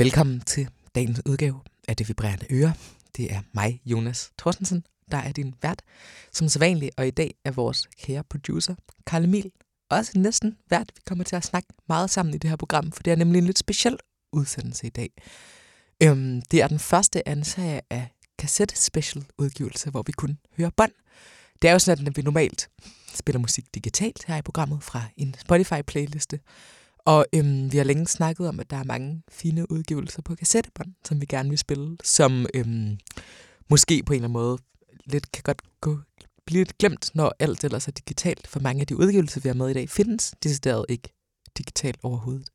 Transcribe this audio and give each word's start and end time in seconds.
Velkommen 0.00 0.40
til 0.40 0.68
dagens 0.94 1.22
udgave 1.26 1.60
af 1.88 1.96
Det 1.96 2.08
Vibrerende 2.08 2.46
Øre. 2.50 2.74
Det 3.16 3.32
er 3.32 3.40
mig, 3.52 3.80
Jonas 3.86 4.32
Thorstensen, 4.38 4.86
der 5.10 5.16
er 5.16 5.32
din 5.32 5.54
vært, 5.62 5.82
som 6.32 6.48
sædvanligt, 6.48 6.94
og 6.96 7.06
i 7.06 7.10
dag 7.10 7.34
er 7.44 7.50
vores 7.50 7.88
kære 8.02 8.24
producer, 8.24 8.74
Karl 9.06 9.24
Emil, 9.24 9.50
også 9.90 10.12
næsten 10.18 10.56
vært. 10.70 10.92
Vi 10.96 11.00
kommer 11.06 11.24
til 11.24 11.36
at 11.36 11.44
snakke 11.44 11.68
meget 11.88 12.10
sammen 12.10 12.34
i 12.34 12.38
det 12.38 12.50
her 12.50 12.56
program, 12.56 12.92
for 12.92 13.02
det 13.02 13.10
er 13.10 13.16
nemlig 13.16 13.38
en 13.38 13.46
lidt 13.46 13.58
speciel 13.58 13.96
udsendelse 14.32 14.86
i 14.86 14.90
dag. 14.90 15.10
Øhm, 16.02 16.42
det 16.42 16.62
er 16.62 16.68
den 16.68 16.78
første 16.78 17.28
af 17.28 17.32
en 17.32 17.44
serie 17.44 17.80
af 17.90 18.08
kassette-special 18.38 19.24
udgivelse, 19.38 19.90
hvor 19.90 20.02
vi 20.06 20.12
kun 20.12 20.38
hører 20.56 20.70
bånd. 20.76 20.92
Det 21.62 21.68
er 21.68 21.72
jo 21.72 21.78
sådan, 21.78 22.06
at 22.06 22.16
vi 22.16 22.22
normalt 22.22 22.70
spiller 23.14 23.40
musik 23.40 23.74
digitalt 23.74 24.24
her 24.26 24.36
i 24.36 24.42
programmet 24.42 24.82
fra 24.82 25.02
en 25.16 25.34
Spotify-playliste. 25.38 26.38
Og 27.04 27.26
øhm, 27.32 27.72
vi 27.72 27.76
har 27.76 27.84
længe 27.84 28.06
snakket 28.06 28.48
om, 28.48 28.60
at 28.60 28.70
der 28.70 28.76
er 28.76 28.84
mange 28.84 29.22
fine 29.28 29.70
udgivelser 29.70 30.22
på 30.22 30.34
kassettebånd, 30.34 30.94
som 31.04 31.20
vi 31.20 31.26
gerne 31.26 31.48
vil 31.48 31.58
spille, 31.58 31.96
som 32.04 32.46
øhm, 32.54 32.98
måske 33.70 34.02
på 34.02 34.12
en 34.12 34.16
eller 34.16 34.28
anden 34.28 34.32
måde 34.32 34.58
lidt 35.04 35.32
kan 35.32 35.42
godt 35.42 35.62
gå, 35.80 35.98
blive 36.46 36.60
lidt 36.60 36.78
glemt, 36.78 37.10
når 37.14 37.34
alt 37.38 37.64
ellers 37.64 37.88
er 37.88 37.92
digitalt. 37.92 38.46
For 38.46 38.60
mange 38.60 38.80
af 38.80 38.86
de 38.86 38.96
udgivelser, 38.96 39.40
vi 39.40 39.48
har 39.48 39.54
med 39.54 39.68
i 39.68 39.74
dag, 39.74 39.90
findes 39.90 40.34
decideret 40.42 40.86
ikke 40.88 41.08
digitalt 41.58 41.98
overhovedet. 42.02 42.48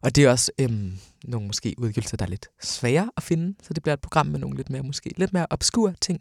Og 0.00 0.16
det 0.16 0.24
er 0.24 0.30
også 0.30 0.52
øhm, 0.58 0.98
nogle 1.24 1.46
måske 1.46 1.74
udgivelser, 1.78 2.16
der 2.16 2.24
er 2.24 2.30
lidt 2.30 2.48
svære 2.62 3.10
at 3.16 3.22
finde, 3.22 3.54
så 3.62 3.74
det 3.74 3.82
bliver 3.82 3.94
et 3.94 4.00
program 4.00 4.26
med 4.26 4.38
nogle 4.38 4.56
lidt 4.56 4.70
mere, 4.70 4.82
måske 4.82 5.14
lidt 5.16 5.32
mere 5.32 5.46
obskure 5.50 5.94
ting, 6.00 6.20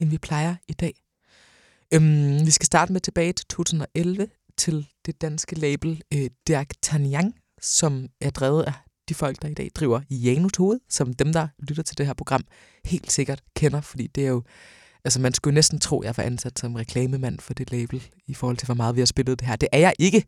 end 0.00 0.10
vi 0.10 0.18
plejer 0.18 0.54
i 0.68 0.72
dag. 0.72 0.94
Øhm, 1.94 2.46
vi 2.46 2.50
skal 2.50 2.66
starte 2.66 2.92
med 2.92 3.00
tilbage 3.00 3.32
til 3.32 3.46
2011 3.46 4.28
til 4.58 4.86
det 5.06 5.20
danske 5.20 5.54
label 5.54 6.02
øh, 6.14 6.30
D'Artagnan, 6.50 7.56
som 7.60 8.08
er 8.20 8.30
drevet 8.30 8.62
af 8.62 8.72
de 9.08 9.14
folk, 9.14 9.42
der 9.42 9.48
i 9.48 9.54
dag 9.54 9.70
driver 9.74 10.00
Janus 10.10 10.52
Hoved, 10.58 10.80
som 10.88 11.12
dem, 11.12 11.32
der 11.32 11.48
lytter 11.58 11.82
til 11.82 11.98
det 11.98 12.06
her 12.06 12.14
program, 12.14 12.44
helt 12.84 13.12
sikkert 13.12 13.42
kender, 13.56 13.80
fordi 13.80 14.06
det 14.06 14.24
er 14.24 14.28
jo, 14.28 14.42
altså 15.04 15.20
man 15.20 15.34
skulle 15.34 15.54
næsten 15.54 15.80
tro, 15.80 16.00
at 16.00 16.06
jeg 16.06 16.14
var 16.16 16.22
ansat 16.22 16.58
som 16.58 16.74
reklamemand 16.74 17.40
for 17.40 17.54
det 17.54 17.70
label, 17.70 18.02
i 18.26 18.34
forhold 18.34 18.56
til, 18.56 18.66
hvor 18.66 18.74
meget 18.74 18.94
vi 18.94 19.00
har 19.00 19.06
spillet 19.06 19.40
det 19.40 19.48
her. 19.48 19.56
Det 19.56 19.68
er 19.72 19.78
jeg 19.78 19.94
ikke, 19.98 20.24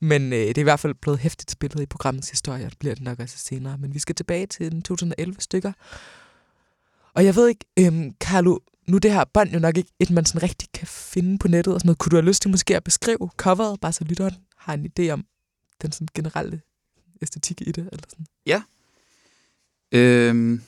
men 0.00 0.32
øh, 0.32 0.38
det 0.38 0.58
er 0.58 0.62
i 0.62 0.62
hvert 0.62 0.80
fald 0.80 0.94
blevet 0.94 1.20
hæftigt 1.20 1.50
spillet 1.50 1.82
i 1.82 1.86
programmets 1.86 2.30
historie, 2.30 2.64
og 2.64 2.70
det 2.70 2.78
bliver 2.78 2.94
det 2.94 3.04
nok 3.04 3.20
også 3.20 3.38
senere. 3.38 3.78
Men 3.78 3.94
vi 3.94 3.98
skal 3.98 4.14
tilbage 4.14 4.46
til 4.46 4.72
den 4.72 4.82
2011 4.82 5.36
stykker. 5.38 5.72
Og 7.14 7.24
jeg 7.24 7.36
ved 7.36 7.48
ikke, 7.48 7.64
øhm, 7.78 8.14
Carlo, 8.20 8.58
nu 8.92 8.96
er 8.96 9.00
det 9.00 9.12
her 9.12 9.24
bånd 9.24 9.50
jo 9.50 9.58
nok 9.58 9.76
ikke 9.76 9.90
et, 10.00 10.10
man 10.10 10.24
sådan 10.24 10.42
rigtig 10.42 10.68
kan 10.74 10.86
finde 10.86 11.38
på 11.38 11.48
nettet 11.48 11.74
og 11.74 11.80
sådan 11.80 11.88
noget. 11.88 11.98
Kunne 11.98 12.10
du 12.10 12.16
have 12.16 12.24
lyst 12.24 12.42
til 12.42 12.50
måske 12.50 12.76
at 12.76 12.84
beskrive 12.84 13.30
coveret, 13.36 13.80
bare 13.80 13.92
så 13.92 14.04
lytteren 14.04 14.34
har 14.56 14.74
en 14.74 14.86
idé 14.86 15.08
om 15.10 15.24
den 15.82 15.92
sådan 15.92 16.08
generelle 16.14 16.60
æstetik 17.22 17.60
i 17.60 17.72
det? 17.72 17.88
Eller 17.92 18.04
sådan? 18.08 18.26
Ja. 18.46 18.62
Øhm, 19.92 20.62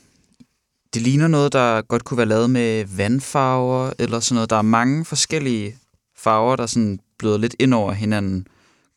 det 0.95 1.03
ligner 1.03 1.29
noget, 1.29 1.53
der 1.53 1.83
godt 1.83 2.05
kunne 2.05 2.19
være 2.19 2.27
lavet 2.27 2.51
med 2.51 2.85
vandfarver, 2.85 3.93
eller 3.99 4.21
sådan 4.21 4.35
noget. 4.35 4.51
Der 4.51 4.57
er 4.57 4.63
mange 4.63 5.05
forskellige 5.05 5.77
farver, 6.17 6.57
der 6.57 6.67
sådan 6.67 7.01
bløder 7.19 7.39
lidt 7.39 7.57
ind 7.59 7.75
over 7.75 7.93
hinanden. 7.93 8.47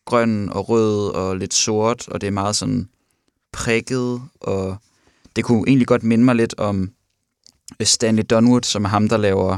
Grøn 0.05 0.49
og 0.49 0.69
rød 0.69 1.09
og 1.09 1.37
lidt 1.37 1.53
sort, 1.53 2.07
og 2.07 2.21
det 2.21 2.27
er 2.27 2.31
meget 2.31 2.55
sådan 2.55 2.89
prikket, 3.51 4.21
og 4.39 4.77
det 5.35 5.43
kunne 5.43 5.67
egentlig 5.67 5.87
godt 5.87 6.03
minde 6.03 6.25
mig 6.25 6.35
lidt 6.35 6.55
om 6.57 6.91
Stanley 7.85 8.23
Dunwood, 8.29 8.63
som 8.63 8.85
er 8.85 8.89
ham, 8.89 9.09
der 9.09 9.17
laver 9.17 9.57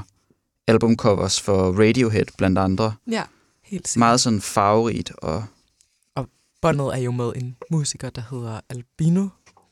albumcovers 0.67 1.41
for 1.41 1.71
Radiohead 1.87 2.25
blandt 2.37 2.57
andre. 2.57 2.95
Ja, 3.11 3.23
helt 3.63 3.87
sikkert. 3.87 3.99
Meget 3.99 4.21
sådan 4.21 4.41
farverigt 4.41 5.11
og... 5.11 5.45
Og 6.15 6.29
båndet 6.61 6.93
er 6.93 6.97
jo 6.97 7.11
med 7.11 7.33
en 7.35 7.57
musiker, 7.71 8.09
der 8.09 8.21
hedder 8.29 8.59
Albino 8.69 9.27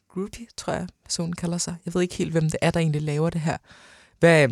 Groupie, 0.10 0.48
tror 0.58 0.74
jeg 0.74 0.88
personen 1.04 1.34
kalder 1.34 1.58
sig. 1.58 1.76
Jeg 1.86 1.94
ved 1.94 2.02
ikke 2.02 2.16
helt, 2.16 2.32
hvem 2.32 2.44
det 2.44 2.56
er, 2.62 2.72
der 2.72 2.80
egentlig 2.80 3.02
laver 3.02 3.30
det 3.30 3.42
her. 3.42 3.58
Hvad, 4.20 4.50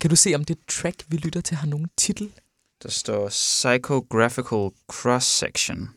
kan 0.00 0.10
du 0.10 0.16
se, 0.16 0.34
om 0.34 0.44
det 0.44 0.58
track, 0.68 1.04
vi 1.08 1.16
lytter 1.16 1.40
til, 1.40 1.56
har 1.56 1.66
nogen 1.66 1.90
titel? 1.96 2.32
Der 2.82 2.88
står 2.88 3.28
Psychographical 3.28 4.70
Cross 4.88 5.26
Section. 5.26 5.90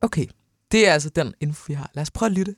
Okay, 0.00 0.26
det 0.72 0.88
er 0.88 0.92
altså 0.92 1.08
den 1.08 1.34
info, 1.40 1.64
vi 1.66 1.74
har. 1.74 1.90
Lad 1.94 2.02
os 2.02 2.10
prøve 2.10 2.30
at 2.30 2.32
lytte. 2.32 2.54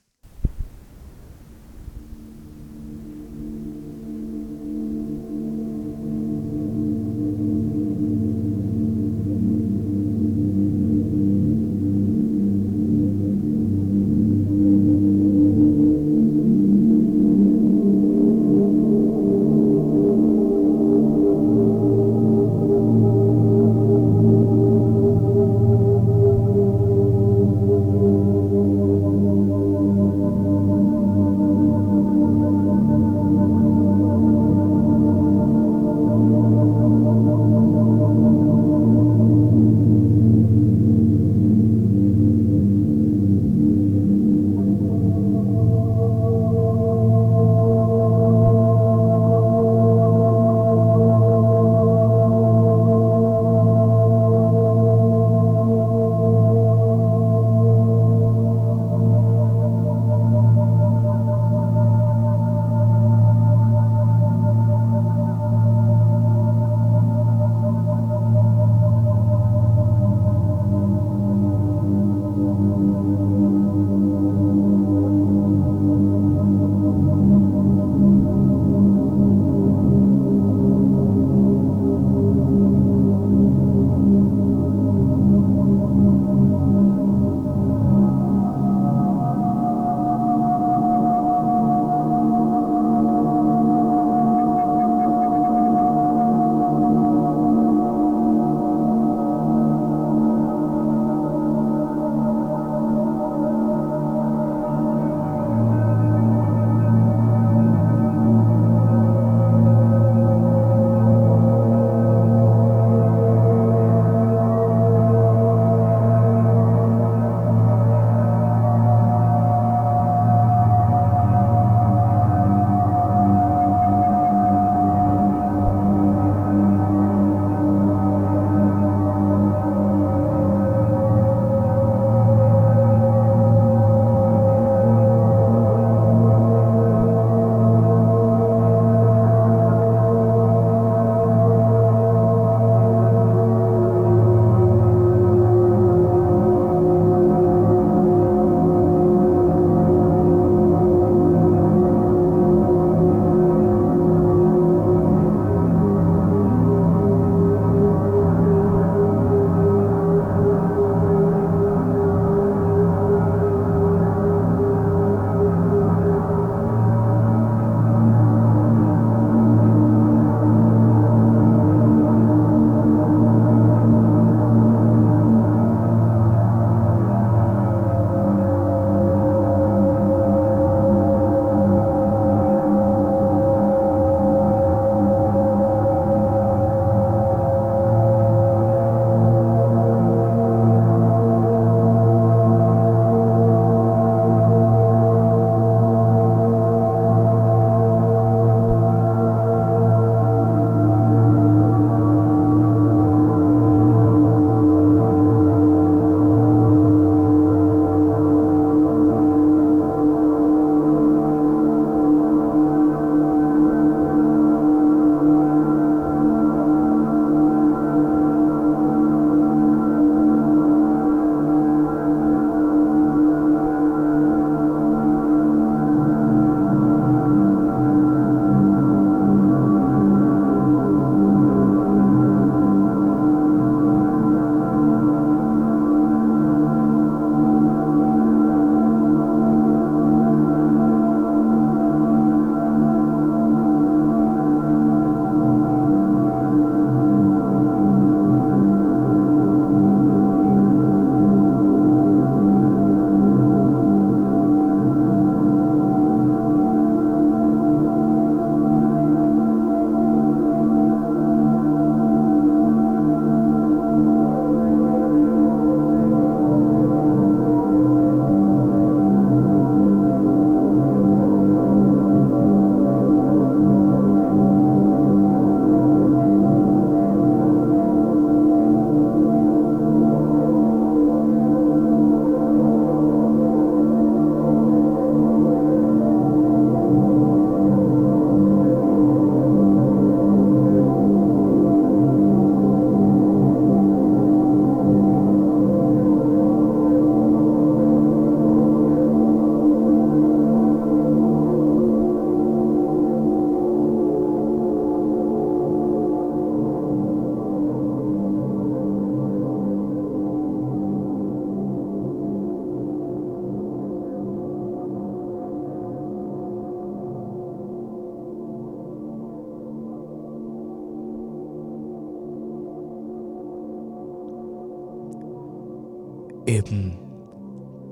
Øhm, 326.53 326.93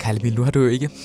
Kalle 0.01 0.31
nu 0.31 0.43
har 0.43 0.51
du 0.51 0.61
jo 0.61 0.69
ikke... 0.69 0.91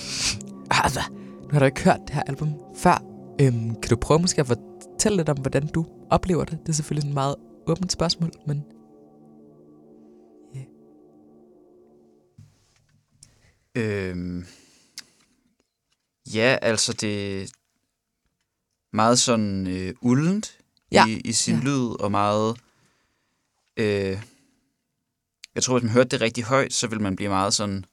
Altså, 0.84 1.00
nu 1.44 1.50
har 1.52 1.60
du 1.60 1.66
ikke 1.66 1.84
hørt 1.84 2.00
det 2.08 2.16
her 2.16 2.24
album 2.28 2.50
før. 2.76 3.04
Øhm, 3.42 3.82
kan 3.82 3.90
du 3.90 3.96
prøve 3.96 4.20
måske 4.20 4.42
at 4.42 4.48
fortælle 4.48 5.18
lidt 5.18 5.30
om, 5.30 5.38
hvordan 5.38 5.68
du 5.68 5.86
oplever 6.10 6.44
det? 6.44 6.60
Det 6.60 6.70
er 6.70 6.74
selvfølgelig 6.74 7.10
et 7.10 7.14
meget 7.14 7.36
åbent 7.68 7.92
spørgsmål, 7.92 8.32
men... 8.48 8.64
Yeah. 10.56 10.66
Øhm, 14.12 14.46
ja, 16.34 16.58
altså 16.62 16.94
det 16.94 17.42
er 17.42 17.48
meget 18.94 19.20
sådan 19.20 19.68
øh, 19.68 19.94
uldent 20.02 20.58
ja. 20.92 21.08
i, 21.08 21.22
i 21.26 21.32
sin 21.32 21.56
ja. 21.56 21.64
lyd, 21.64 22.02
og 22.02 22.12
meget... 22.12 22.58
Øh, 23.78 24.24
jeg 25.56 25.64
tror, 25.64 25.80
hvis 25.80 25.84
man 25.84 25.94
hørte 25.94 26.10
det 26.10 26.22
rigtig 26.22 26.44
højt, 26.44 26.74
så 26.74 26.88
vil 26.88 27.02
man 27.02 27.16
blive 27.16 27.30
meget 27.30 27.54
sådan... 27.54 27.86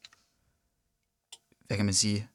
Hvad 1.66 1.76
kan 1.76 1.86
man 1.86 1.94
sige? 1.94 2.28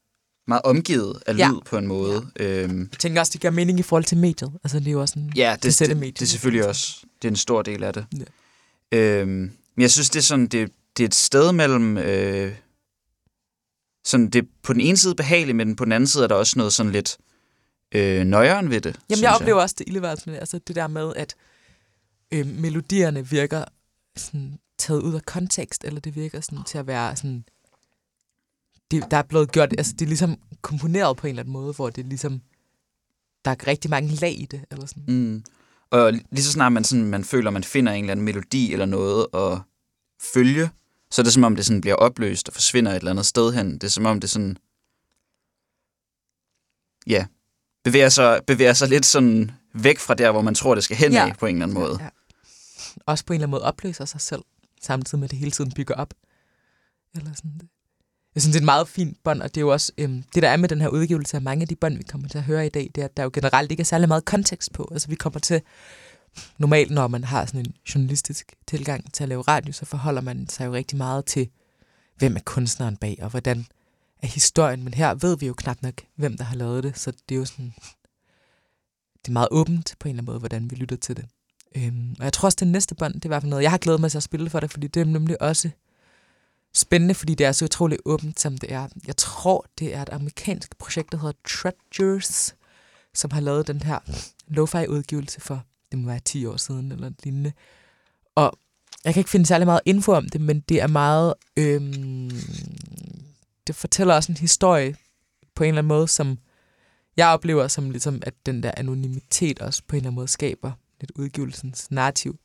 meget 0.48 0.62
omgivet 0.63 1.24
af 1.25 1.38
ja. 1.38 1.50
lyd 1.50 1.60
på 1.65 1.77
en 1.77 1.88
måde. 1.88 2.27
Ja. 2.39 2.63
Øhm, 2.63 2.79
jeg 2.79 3.00
tænker 3.00 3.19
også, 3.19 3.31
det 3.34 3.41
gør 3.41 3.50
mening 3.50 3.79
i 3.79 3.81
forhold 3.81 4.03
til 4.03 4.17
mediet. 4.17 4.53
Altså, 4.63 4.79
det 4.79 4.88
er 4.88 4.91
jo 4.91 5.01
også 5.01 5.19
en 5.19 5.34
ja, 5.36 5.55
det, 5.63 5.79
det, 5.79 5.89
det, 5.89 6.01
det 6.01 6.22
er 6.22 6.25
selvfølgelig 6.25 6.67
også 6.67 6.98
det 7.22 7.27
er 7.27 7.31
en 7.31 7.36
stor 7.36 7.62
del 7.62 7.84
af 7.84 7.93
det. 7.93 8.05
Ja. 8.91 8.98
Øhm, 8.98 9.29
men 9.75 9.81
jeg 9.81 9.91
synes, 9.91 10.10
det 10.10 10.19
er 10.19 10.24
sådan, 10.24 10.48
det, 10.48 10.72
det 10.98 11.03
er 11.03 11.07
et 11.07 11.15
sted 11.15 11.51
mellem... 11.51 11.98
Øh, 11.98 12.55
sådan, 14.05 14.29
det 14.29 14.43
er 14.43 14.48
på 14.63 14.74
den 14.74 14.81
ene 14.81 14.98
side 14.98 15.15
behageligt, 15.15 15.55
men 15.55 15.75
på 15.75 15.86
den 15.86 15.91
anden 15.91 16.07
side 16.07 16.24
er 16.24 16.27
der 16.27 16.36
også 16.36 16.60
noget 16.60 16.74
sådan 16.74 16.91
lidt 16.91 17.17
øh, 17.91 18.24
nøjeren 18.24 18.69
ved 18.69 18.81
det. 18.81 19.00
Jamen, 19.10 19.24
jeg 19.24 19.34
oplever 19.34 19.57
jeg. 19.57 19.63
også 19.63 19.75
det 19.77 19.88
ildeværelsende, 19.88 20.39
altså 20.39 20.60
det 20.67 20.75
der 20.75 20.88
med, 20.88 21.13
at 21.15 21.36
øh, 22.31 22.48
melodierne 22.48 23.27
virker 23.27 23.65
sådan 24.17 24.60
taget 24.88 25.01
ud 25.01 25.13
af 25.13 25.25
kontekst, 25.25 25.84
eller 25.84 26.00
det 26.00 26.15
virker 26.15 26.41
sådan 26.41 26.63
til 26.63 26.77
at 26.77 26.88
være 26.88 27.15
sådan 27.15 27.46
det, 28.91 29.12
der 29.12 29.17
er 29.17 29.24
blevet 29.24 29.51
gjort, 29.51 29.74
altså 29.77 29.94
det 29.94 30.01
er 30.01 30.10
ligesom 30.10 30.38
komponeret 30.62 31.17
på 31.17 31.27
en 31.27 31.29
eller 31.29 31.44
anden 31.44 31.53
måde, 31.53 31.74
hvor 31.74 31.89
det 31.89 32.03
er 32.03 32.08
ligesom, 32.08 32.41
der 33.46 33.51
er 33.51 33.67
rigtig 33.67 33.89
mange 33.89 34.10
lag 34.10 34.39
i 34.39 34.46
det, 34.46 34.65
eller 34.72 34.86
sådan. 34.86 35.03
Mm. 35.08 35.44
Og 35.89 36.13
lige 36.13 36.44
så 36.44 36.51
snart 36.51 36.72
man, 36.72 36.84
sådan, 36.84 37.06
man 37.06 37.24
føler, 37.24 37.51
man 37.51 37.63
finder 37.63 37.91
en 37.91 38.03
eller 38.03 38.12
anden 38.12 38.25
melodi 38.25 38.74
eller 38.74 38.86
noget 38.86 39.27
at 39.34 39.60
følge, 40.34 40.70
så 41.12 41.22
er 41.22 41.24
det 41.24 41.34
som 41.34 41.44
om, 41.44 41.56
det 41.56 41.65
sådan 41.65 41.82
bliver 41.82 41.96
opløst 41.96 42.48
og 42.48 42.53
forsvinder 42.53 42.91
et 42.91 42.98
eller 42.98 43.12
andet 43.12 43.25
sted 43.25 43.53
hen. 43.53 43.74
Det 43.74 43.84
er 43.84 43.88
som 43.88 44.06
om, 44.06 44.20
det 44.20 44.29
sådan, 44.29 44.58
ja, 47.08 47.25
bevæger 47.84 48.10
sig, 48.10 48.41
bevæger 48.48 48.74
sig 48.74 48.89
lidt 48.89 49.06
sådan 49.06 49.51
væk 49.74 50.00
fra 50.00 50.13
der, 50.13 50.32
hvor 50.32 50.41
man 50.41 50.56
tror, 50.56 50.75
det 50.75 50.84
skal 50.84 50.98
hen 50.98 51.12
ja. 51.12 51.27
af 51.27 51.38
på 51.38 51.46
en 51.46 51.56
eller 51.56 51.65
anden 51.65 51.79
måde. 51.79 51.98
Ja, 52.00 52.03
ja. 52.03 52.10
Også 53.06 53.25
på 53.25 53.34
en 53.34 53.36
eller 53.36 53.48
anden 53.48 53.51
måde 53.51 53.63
opløser 53.63 54.06
sig 54.06 54.22
selv, 54.22 54.41
samtidig 54.81 55.19
med, 55.19 55.27
at 55.27 55.31
det 55.31 55.39
hele 55.39 55.51
tiden 55.51 55.72
bygger 55.72 55.96
op. 55.96 56.13
Eller 57.15 57.34
sådan. 57.34 57.62
Jeg 58.36 58.41
synes, 58.41 58.53
det 58.53 58.60
er 58.60 58.63
et 58.63 58.65
meget 58.65 58.88
fint 58.88 59.24
bånd, 59.24 59.41
og 59.41 59.55
det 59.55 59.57
er 59.57 59.65
jo 59.65 59.72
også 59.72 59.91
øhm, 59.98 60.24
det, 60.36 60.43
der 60.43 60.50
er 60.50 60.57
med 60.57 60.69
den 60.69 60.81
her 60.81 60.88
udgivelse 60.88 61.38
af 61.38 61.41
mange 61.41 61.62
af 61.62 61.67
de 61.67 61.75
bånd, 61.75 61.98
vi 61.98 62.03
kommer 62.03 62.27
til 62.27 62.38
at 62.38 62.43
høre 62.43 62.65
i 62.65 62.69
dag, 62.69 62.91
det 62.96 63.01
er, 63.01 63.05
at 63.05 63.17
der 63.17 63.24
jo 63.24 63.29
generelt 63.34 63.72
ikke 63.72 63.81
er 63.81 63.86
særlig 63.86 64.07
meget 64.07 64.25
kontekst 64.25 64.74
på. 64.74 64.89
Altså, 64.91 65.07
vi 65.07 65.15
kommer 65.15 65.39
til, 65.39 65.62
normalt 66.57 66.91
når 66.91 67.07
man 67.07 67.24
har 67.24 67.46
sådan 67.46 67.60
en 67.60 67.74
journalistisk 67.96 68.55
tilgang 68.67 69.13
til 69.13 69.24
at 69.24 69.29
lave 69.29 69.41
radio, 69.41 69.74
så 69.74 69.86
forholder 69.86 70.22
man 70.22 70.50
sig 70.50 70.65
jo 70.65 70.74
rigtig 70.74 70.98
meget 70.98 71.25
til, 71.25 71.50
hvem 72.17 72.36
er 72.36 72.39
kunstneren 72.46 72.98
bag, 72.98 73.17
og 73.22 73.29
hvordan 73.29 73.65
er 74.22 74.27
historien. 74.27 74.84
Men 74.84 74.93
her 74.93 75.13
ved 75.13 75.38
vi 75.38 75.48
jo 75.48 75.53
knap 75.53 75.81
nok, 75.81 75.93
hvem 76.15 76.38
der 76.38 76.43
har 76.43 76.55
lavet 76.55 76.84
det, 76.84 77.00
så 77.00 77.12
det 77.29 77.36
er 77.36 77.39
jo 77.39 77.46
sådan, 77.46 77.74
det 79.22 79.27
er 79.27 79.31
meget 79.31 79.48
åbent 79.51 79.96
på 80.00 80.07
en 80.07 80.10
eller 80.10 80.22
anden 80.22 80.31
måde, 80.31 80.39
hvordan 80.39 80.72
vi 80.72 80.75
lytter 80.75 80.96
til 80.96 81.17
det. 81.17 81.25
Øhm, 81.76 82.16
og 82.20 82.24
jeg 82.24 82.34
tror 82.34 82.48
også, 82.48 82.58
det 82.60 82.68
næste 82.68 82.96
bånd, 82.96 83.14
det 83.14 83.26
er 83.26 83.28
i 83.28 83.32
hvert 83.32 83.42
fald 83.42 83.50
noget, 83.50 83.64
jeg 83.64 83.72
har 83.72 83.78
glædet 83.78 84.02
mig 84.02 84.12
til 84.12 84.18
at 84.18 84.24
spille 84.24 84.50
for 84.50 84.60
det, 84.60 84.72
fordi 84.72 84.88
det 84.88 85.02
er 85.02 85.06
nemlig 85.06 85.42
også 85.42 85.70
spændende, 86.74 87.14
fordi 87.14 87.36
det 87.36 87.46
er 87.46 87.52
så 87.52 87.66
utroligt 87.66 88.02
åbent, 88.06 88.40
som 88.40 88.58
det 88.58 88.72
er. 88.72 88.88
Jeg 89.08 89.18
tror, 89.18 89.66
det 89.80 89.96
er 89.96 90.02
et 90.02 90.10
amerikansk 90.10 90.78
projekt, 90.78 91.12
der 91.12 91.18
hedder 91.18 91.34
Treasures, 91.48 92.56
som 93.14 93.32
har 93.32 93.42
lavet 93.42 93.68
den 93.68 93.82
her 93.82 94.00
lo-fi-udgivelse 94.48 95.42
for, 95.42 95.64
det 95.92 96.00
må 96.00 96.08
være 96.08 96.20
10 96.20 96.46
år 96.46 96.58
siden 96.58 96.92
eller 96.92 97.12
lignende. 97.24 97.52
Og 98.36 98.60
jeg 99.06 99.14
kan 99.14 99.22
ikke 99.22 99.30
finde 99.30 99.46
særlig 99.46 99.68
meget 99.68 99.82
info 99.86 100.12
om 100.12 100.30
det, 100.30 100.42
men 100.42 100.60
det 100.60 100.82
er 100.82 100.88
meget... 100.88 101.34
Øhm, 101.58 102.32
det 103.68 103.76
fortæller 103.76 104.16
også 104.16 104.32
en 104.32 104.38
historie 104.38 104.96
på 105.56 105.64
en 105.64 105.68
eller 105.68 105.80
anden 105.80 105.88
måde, 105.88 106.08
som 106.08 106.38
jeg 107.18 107.28
oplever 107.28 107.68
som 107.68 107.90
ligesom, 107.90 108.22
at 108.26 108.34
den 108.46 108.64
der 108.64 108.72
anonymitet 108.78 109.60
også 109.60 109.82
på 109.88 109.96
en 109.96 109.98
eller 109.98 110.08
anden 110.08 110.16
måde 110.16 110.28
skaber 110.28 110.72
lidt 111.00 111.12
udgivelsens 111.16 111.92
narrativ. 111.92 112.39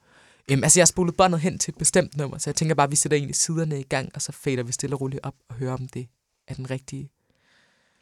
Øhm, 0.51 0.65
altså, 0.65 0.81
jeg 0.81 0.83
har 0.83 0.87
spolet 0.87 1.17
båndet 1.17 1.41
hen 1.41 1.59
til 1.59 1.73
et 1.73 1.79
bestemt 1.79 2.17
nummer, 2.17 2.39
så 2.39 2.51
jeg 2.51 2.55
tænker 2.55 2.75
bare, 2.75 2.85
at 2.85 2.91
vi 2.91 2.97
sætter 2.97 3.17
egentlig 3.17 3.37
siderne 3.37 3.81
i 3.81 3.83
gang, 3.83 4.11
og 4.15 4.23
så 4.23 4.33
fader 4.33 4.63
vi 4.63 4.73
stille 4.73 4.97
og 4.97 5.01
roligt 5.01 5.21
op 5.23 5.35
og 5.49 5.55
hører, 5.55 5.75
om 5.75 5.89
det 5.89 6.09
er 6.49 6.55
den 6.55 6.71
rigtige. 6.71 7.11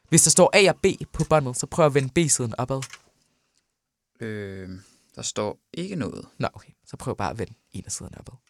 Hvis 0.09 0.23
der 0.23 0.31
står 0.31 0.51
A 0.55 0.69
og 0.69 0.77
B 0.77 0.87
på 1.13 1.25
båndet, 1.25 1.57
så 1.57 1.67
prøv 1.67 1.87
at 1.87 1.95
vende 1.95 2.11
B-siden 2.15 2.55
opad. 2.59 2.83
Øh, 4.21 4.69
der 5.15 5.23
står 5.23 5.59
ikke 5.73 5.97
noget. 5.97 6.27
Nå, 6.39 6.49
okay. 6.53 6.73
Så 6.87 6.97
prøv 6.97 7.17
bare 7.17 7.31
at 7.31 7.39
vende 7.39 7.55
en 7.73 7.83
af 7.87 7.93
siderne 7.93 8.19
opad. 8.19 8.50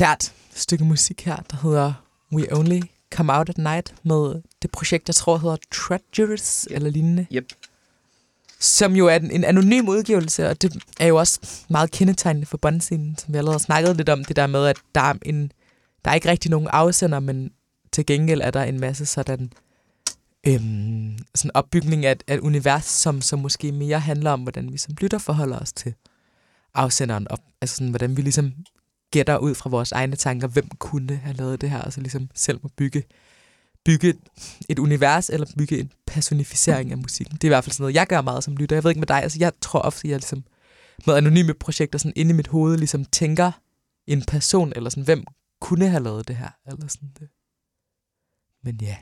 Sært 0.00 0.32
stykke 0.54 0.84
musik 0.84 1.24
her, 1.24 1.36
der 1.36 1.56
hedder 1.62 1.92
We 2.32 2.56
Only 2.56 2.80
Come 3.14 3.32
Out 3.32 3.48
at 3.48 3.58
Night 3.58 3.94
med 4.02 4.42
det 4.62 4.70
projekt, 4.70 5.08
jeg 5.08 5.14
tror 5.14 5.38
hedder 5.38 5.56
Treacherous 5.72 6.68
yep. 6.70 6.76
eller 6.76 6.90
lignende. 6.90 7.26
Yep. 7.32 7.52
Som 8.58 8.96
jo 8.96 9.06
er 9.06 9.16
en, 9.16 9.30
en 9.30 9.44
anonym 9.44 9.88
udgivelse, 9.88 10.48
og 10.48 10.62
det 10.62 10.82
er 11.00 11.06
jo 11.06 11.16
også 11.16 11.40
meget 11.70 11.90
kendetegnende 11.90 12.46
for 12.46 12.56
båndscenen, 12.56 13.18
som 13.18 13.34
vi 13.34 13.38
allerede 13.38 13.54
har 13.54 13.58
snakket 13.58 13.96
lidt 13.96 14.08
om, 14.08 14.24
det 14.24 14.36
der 14.36 14.46
med, 14.46 14.66
at 14.66 14.76
der 14.94 15.00
er, 15.00 15.14
en, 15.22 15.52
der 16.04 16.10
er 16.10 16.14
ikke 16.14 16.28
rigtig 16.28 16.50
nogen 16.50 16.68
afsender, 16.72 17.20
men 17.20 17.50
til 17.92 18.06
gengæld 18.06 18.40
er 18.40 18.50
der 18.50 18.62
en 18.62 18.80
masse 18.80 19.06
sådan, 19.06 19.52
øhm, 20.46 21.18
sådan 21.34 21.50
opbygning 21.54 22.06
af, 22.06 22.16
af 22.28 22.34
et 22.34 22.40
univers, 22.40 22.84
som, 22.84 23.20
som 23.20 23.38
måske 23.38 23.72
mere 23.72 24.00
handler 24.00 24.30
om, 24.30 24.40
hvordan 24.40 24.72
vi 24.72 24.78
som 24.78 24.94
lytter 25.00 25.18
forholder 25.18 25.58
os 25.58 25.72
til 25.72 25.94
afsenderen, 26.74 27.26
og 27.30 27.38
altså 27.60 27.76
sådan, 27.76 27.90
hvordan 27.90 28.16
vi 28.16 28.22
ligesom 28.22 28.52
gætter 29.10 29.38
ud 29.38 29.54
fra 29.54 29.70
vores 29.70 29.92
egne 29.92 30.16
tanker, 30.16 30.48
hvem 30.48 30.68
kunne 30.78 31.16
have 31.16 31.36
lavet 31.36 31.60
det 31.60 31.70
her, 31.70 31.82
og 31.82 31.92
så 31.92 32.00
ligesom 32.00 32.28
selv 32.34 32.58
må 32.62 32.68
bygge, 32.76 33.02
bygge 33.84 34.14
et 34.68 34.78
univers, 34.78 35.30
eller 35.30 35.46
bygge 35.58 35.78
en 35.78 35.92
personificering 36.06 36.92
af 36.92 36.98
musikken. 36.98 37.34
Det 37.34 37.44
er 37.44 37.48
i 37.48 37.54
hvert 37.54 37.64
fald 37.64 37.72
sådan 37.72 37.82
noget, 37.82 37.94
jeg 37.94 38.06
gør 38.06 38.20
meget 38.20 38.44
som 38.44 38.56
lytter. 38.56 38.76
Jeg 38.76 38.84
ved 38.84 38.90
ikke 38.90 39.00
med 39.00 39.06
dig, 39.06 39.22
altså 39.22 39.38
jeg 39.38 39.52
tror 39.60 39.80
ofte, 39.80 40.08
jeg 40.08 40.16
ligesom 40.16 40.44
med 41.06 41.14
anonyme 41.14 41.54
projekter 41.54 41.98
sådan 41.98 42.12
inde 42.16 42.30
i 42.30 42.34
mit 42.34 42.48
hoved 42.48 42.76
ligesom 42.76 43.04
tænker 43.04 43.52
en 44.06 44.22
person, 44.22 44.72
eller 44.76 44.90
sådan, 44.90 45.04
hvem 45.04 45.24
kunne 45.60 45.88
have 45.88 46.02
lavet 46.02 46.28
det 46.28 46.36
her, 46.36 46.50
eller 46.66 46.88
sådan 46.88 47.10
det. 47.18 47.28
Men 48.64 48.78
ja. 48.82 48.96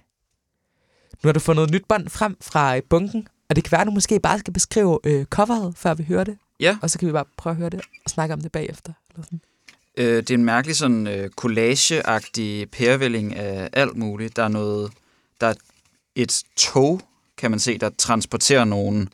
Nu 1.22 1.28
har 1.28 1.32
du 1.32 1.40
fundet 1.40 1.64
et 1.64 1.70
nyt 1.70 1.84
bånd 1.88 2.08
frem 2.08 2.36
fra 2.40 2.76
øh, 2.76 2.82
bunken, 2.90 3.28
og 3.48 3.56
det 3.56 3.64
kan 3.64 3.72
være, 3.72 3.80
at 3.80 3.86
du 3.86 3.92
måske 3.92 4.20
bare 4.20 4.38
skal 4.38 4.52
beskrive 4.52 5.00
øh, 5.04 5.24
coveret, 5.24 5.76
før 5.76 5.94
vi 5.94 6.02
hører 6.02 6.24
det. 6.24 6.38
Ja. 6.60 6.78
Og 6.82 6.90
så 6.90 6.98
kan 6.98 7.08
vi 7.08 7.12
bare 7.12 7.24
prøve 7.36 7.50
at 7.50 7.56
høre 7.56 7.70
det 7.70 7.80
og 8.04 8.10
snakke 8.10 8.34
om 8.34 8.40
det 8.40 8.52
bagefter. 8.52 8.92
Eller 9.10 9.24
sådan. 9.24 9.40
Øh, 9.98 10.16
det 10.16 10.30
er 10.30 10.34
en 10.34 10.44
mærkelig 10.44 10.76
sådan 10.76 11.06
øh, 11.06 11.30
collage-agtig 11.36 12.70
pærevælling 12.72 13.36
af 13.36 13.68
alt 13.72 13.96
muligt. 13.96 14.36
Der 14.36 14.42
er 14.42 14.48
noget, 14.48 14.92
der 15.40 15.46
er 15.46 15.54
et 16.14 16.44
tog, 16.56 17.00
kan 17.38 17.50
man 17.50 17.60
se, 17.60 17.78
der 17.78 17.90
transporterer 17.98 18.64
nogle 18.64 19.08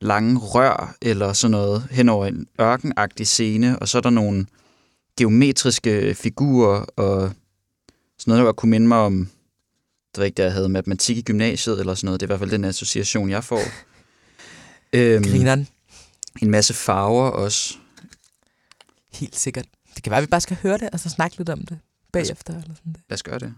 lange 0.00 0.38
rør 0.38 0.96
eller 1.02 1.32
sådan 1.32 1.50
noget 1.50 1.88
hen 1.90 2.08
over 2.08 2.26
en 2.26 2.46
ørkenagtig 2.60 3.26
scene, 3.26 3.78
og 3.78 3.88
så 3.88 3.98
er 3.98 4.02
der 4.02 4.10
nogle 4.10 4.46
geometriske 5.18 6.14
figurer 6.14 6.84
og 6.96 7.32
sådan 8.18 8.32
noget, 8.32 8.46
der 8.46 8.52
kunne 8.52 8.70
minde 8.70 8.88
mig 8.88 8.98
om, 8.98 9.28
det 10.14 10.18
var 10.18 10.24
ikke, 10.24 10.34
da 10.34 10.42
jeg 10.42 10.52
havde 10.52 10.68
matematik 10.68 11.16
i 11.16 11.22
gymnasiet 11.22 11.80
eller 11.80 11.94
sådan 11.94 12.06
noget. 12.06 12.20
Det 12.20 12.26
er 12.26 12.28
i 12.28 12.30
hvert 12.32 12.38
fald 12.38 12.50
den 12.50 12.64
association, 12.64 13.30
jeg 13.30 13.44
får. 13.44 13.62
Øhm, 14.92 15.24
Grineren. 15.24 15.68
En 16.42 16.50
masse 16.50 16.74
farver 16.74 17.28
også. 17.28 17.74
Helt 19.12 19.36
sikkert. 19.36 19.66
Det 19.94 20.02
kan 20.02 20.10
være, 20.10 20.18
at 20.18 20.22
vi 20.22 20.26
bare 20.26 20.40
skal 20.40 20.56
høre 20.62 20.78
det, 20.78 20.90
og 20.90 21.00
så 21.00 21.08
snakke 21.08 21.38
lidt 21.38 21.48
om 21.48 21.66
det 21.66 21.78
bagefter. 22.12 22.54
Eller 22.62 22.74
sådan 22.74 22.92
det. 22.92 23.00
Lad 23.08 23.14
os 23.14 23.22
gøre 23.22 23.38
det. 23.38 23.54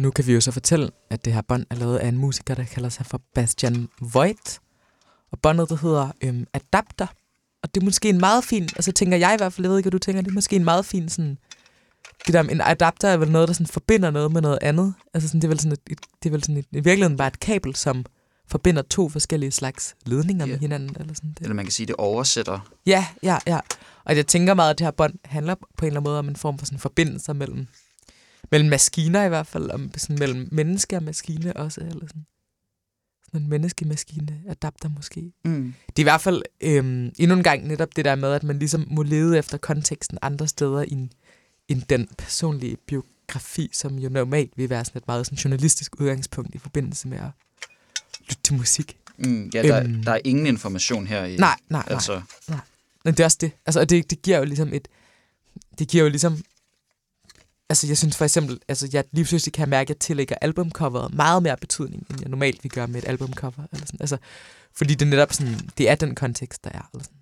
Nu 0.00 0.10
kan 0.10 0.26
vi 0.26 0.32
jo 0.32 0.40
så 0.40 0.50
fortælle, 0.52 0.90
at 1.10 1.24
det 1.24 1.32
her 1.32 1.40
bånd 1.42 1.66
er 1.70 1.74
lavet 1.74 1.98
af 1.98 2.08
en 2.08 2.18
musiker, 2.18 2.54
der 2.54 2.64
kalder 2.64 2.88
sig 2.88 3.06
for 3.06 3.20
Bastian 3.34 3.88
Voigt. 4.00 4.60
Og 5.32 5.38
båndet, 5.42 5.68
der 5.68 5.76
hedder 5.76 6.12
øhm, 6.22 6.46
Adapter. 6.54 7.06
Og 7.62 7.74
det 7.74 7.80
er 7.80 7.84
måske 7.84 8.08
en 8.08 8.18
meget 8.18 8.44
fin, 8.44 8.62
altså 8.62 8.92
tænker 8.92 9.16
jeg 9.16 9.34
i 9.34 9.36
hvert 9.36 9.52
fald, 9.52 9.64
jeg 9.64 9.70
ved 9.70 9.78
ikke, 9.78 9.84
hvad 9.90 9.98
du 9.98 9.98
tænker, 9.98 10.22
det 10.22 10.30
er 10.30 10.34
måske 10.34 10.56
en 10.56 10.64
meget 10.64 10.86
fin 10.86 11.08
sådan, 11.08 11.38
det 12.26 12.34
der, 12.34 12.42
en 12.42 12.60
adapter 12.60 13.08
er 13.08 13.16
vel 13.16 13.30
noget, 13.30 13.48
der 13.48 13.54
sådan 13.54 13.66
forbinder 13.66 14.10
noget 14.10 14.32
med 14.32 14.40
noget 14.42 14.58
andet. 14.62 14.94
Altså 15.14 15.28
sådan, 15.28 15.40
det 15.40 15.46
er 15.46 15.48
vel 15.48 15.60
sådan, 15.60 15.72
et, 15.72 15.80
et, 15.90 15.98
det 16.22 16.28
er 16.28 16.30
vel 16.30 16.42
sådan 16.42 16.56
et, 16.56 16.66
i 16.70 16.80
virkeligheden 16.80 17.16
bare 17.16 17.28
et 17.28 17.40
kabel, 17.40 17.76
som 17.76 18.04
forbinder 18.48 18.82
to 18.82 19.08
forskellige 19.08 19.50
slags 19.50 19.94
ledninger 20.06 20.46
Ja. 20.46 20.52
med 20.52 20.58
hinanden. 20.60 20.96
Eller 21.00 21.14
sådan 21.14 21.30
det. 21.30 21.40
Eller 21.40 21.54
man 21.54 21.64
kan 21.64 21.72
sige, 21.72 21.86
det 21.86 21.94
oversætter. 21.98 22.70
Ja, 22.86 23.06
ja, 23.22 23.38
ja. 23.46 23.60
Og 24.04 24.16
jeg 24.16 24.26
tænker 24.26 24.54
meget, 24.54 24.70
at 24.70 24.78
det 24.78 24.86
her 24.86 24.90
bånd 24.90 25.14
handler 25.24 25.54
på 25.54 25.64
en 25.80 25.86
eller 25.86 26.00
anden 26.00 26.10
måde 26.10 26.18
om 26.18 26.28
en 26.28 26.36
form 26.36 26.58
for 26.58 26.66
sådan 26.66 26.78
forbindelse 26.78 27.34
mellem, 27.34 27.66
mellem 28.50 28.68
maskiner 28.70 29.24
i 29.24 29.28
hvert 29.28 29.46
fald, 29.46 29.70
om 29.70 29.90
sådan 29.96 30.18
mellem 30.18 30.48
menneske 30.52 30.96
og 30.96 31.02
maskine 31.02 31.56
også, 31.56 31.80
eller 31.80 32.06
sådan. 32.06 32.26
Sådan 33.26 33.40
en 33.42 33.48
menneskemaskine 33.48 34.40
adapter 34.48 34.88
måske. 34.96 35.32
Mm. 35.44 35.74
Det 35.86 35.98
er 35.98 36.02
i 36.02 36.02
hvert 36.02 36.20
fald 36.20 36.42
øhm, 36.60 37.12
endnu 37.18 37.36
en 37.36 37.42
gang 37.42 37.66
netop 37.66 37.96
det 37.96 38.04
der 38.04 38.14
med, 38.14 38.32
at 38.32 38.42
man 38.42 38.58
ligesom 38.58 38.86
må 38.90 39.02
lede 39.02 39.38
efter 39.38 39.58
konteksten 39.58 40.18
andre 40.22 40.48
steder 40.48 40.80
end, 40.82 41.08
end 41.68 41.82
den 41.82 42.08
personlige 42.18 42.76
biografi, 42.86 43.68
som 43.72 43.98
jo 43.98 44.08
normalt 44.08 44.52
vil 44.56 44.70
være 44.70 44.84
sådan 44.84 44.98
et 44.98 45.06
meget 45.06 45.26
sådan 45.26 45.36
journalistisk 45.38 46.00
udgangspunkt 46.00 46.54
i 46.54 46.58
forbindelse 46.58 47.08
med 47.08 47.18
at 47.18 47.30
lytte 48.20 48.42
til 48.42 48.54
musik. 48.54 48.96
Mm. 49.18 49.50
Ja, 49.54 49.62
der, 49.62 49.82
Øhm. 49.82 50.02
der 50.04 50.12
er 50.12 50.20
ingen 50.24 50.46
information 50.46 51.06
her 51.06 51.24
i. 51.24 51.36
Nej, 51.36 51.56
nej, 51.68 51.82
nej. 51.88 51.94
Altså, 51.94 52.22
Men 53.04 53.14
det 53.14 53.20
er 53.20 53.24
også 53.24 53.38
det. 53.40 53.52
Altså, 53.66 53.80
og 53.80 53.90
det, 53.90 54.10
det 54.10 54.22
giver 54.22 54.38
jo 54.38 54.44
ligesom 54.44 54.72
et... 54.72 54.88
Det 55.78 55.88
giver 55.88 56.04
jo 56.04 56.10
ligesom... 56.10 56.38
Altså, 57.70 57.86
jeg 57.86 57.98
synes 57.98 58.16
for 58.16 58.24
eksempel, 58.24 58.60
altså, 58.68 58.88
jeg 58.92 59.04
lige 59.12 59.24
pludselig 59.24 59.52
kan 59.52 59.68
mærke, 59.68 59.86
at 59.86 59.88
jeg 59.88 59.98
tillægger 59.98 60.36
albumcoveret 60.40 61.14
meget 61.14 61.42
mere 61.42 61.56
betydning, 61.56 62.06
end 62.10 62.18
jeg 62.20 62.28
normalt 62.28 62.64
vil 62.64 62.72
gøre 62.72 62.86
med 62.86 63.02
et 63.02 63.08
albumcover. 63.08 63.66
Eller 63.72 63.86
sådan. 63.86 64.00
Altså, 64.00 64.16
fordi 64.76 64.94
det 64.94 65.08
netop 65.08 65.32
sådan, 65.32 65.70
det 65.78 65.90
er 65.90 65.94
den 65.94 66.14
kontekst, 66.14 66.64
der 66.64 66.70
er. 66.74 66.88
Eller 66.92 67.04
sådan. 67.04 67.16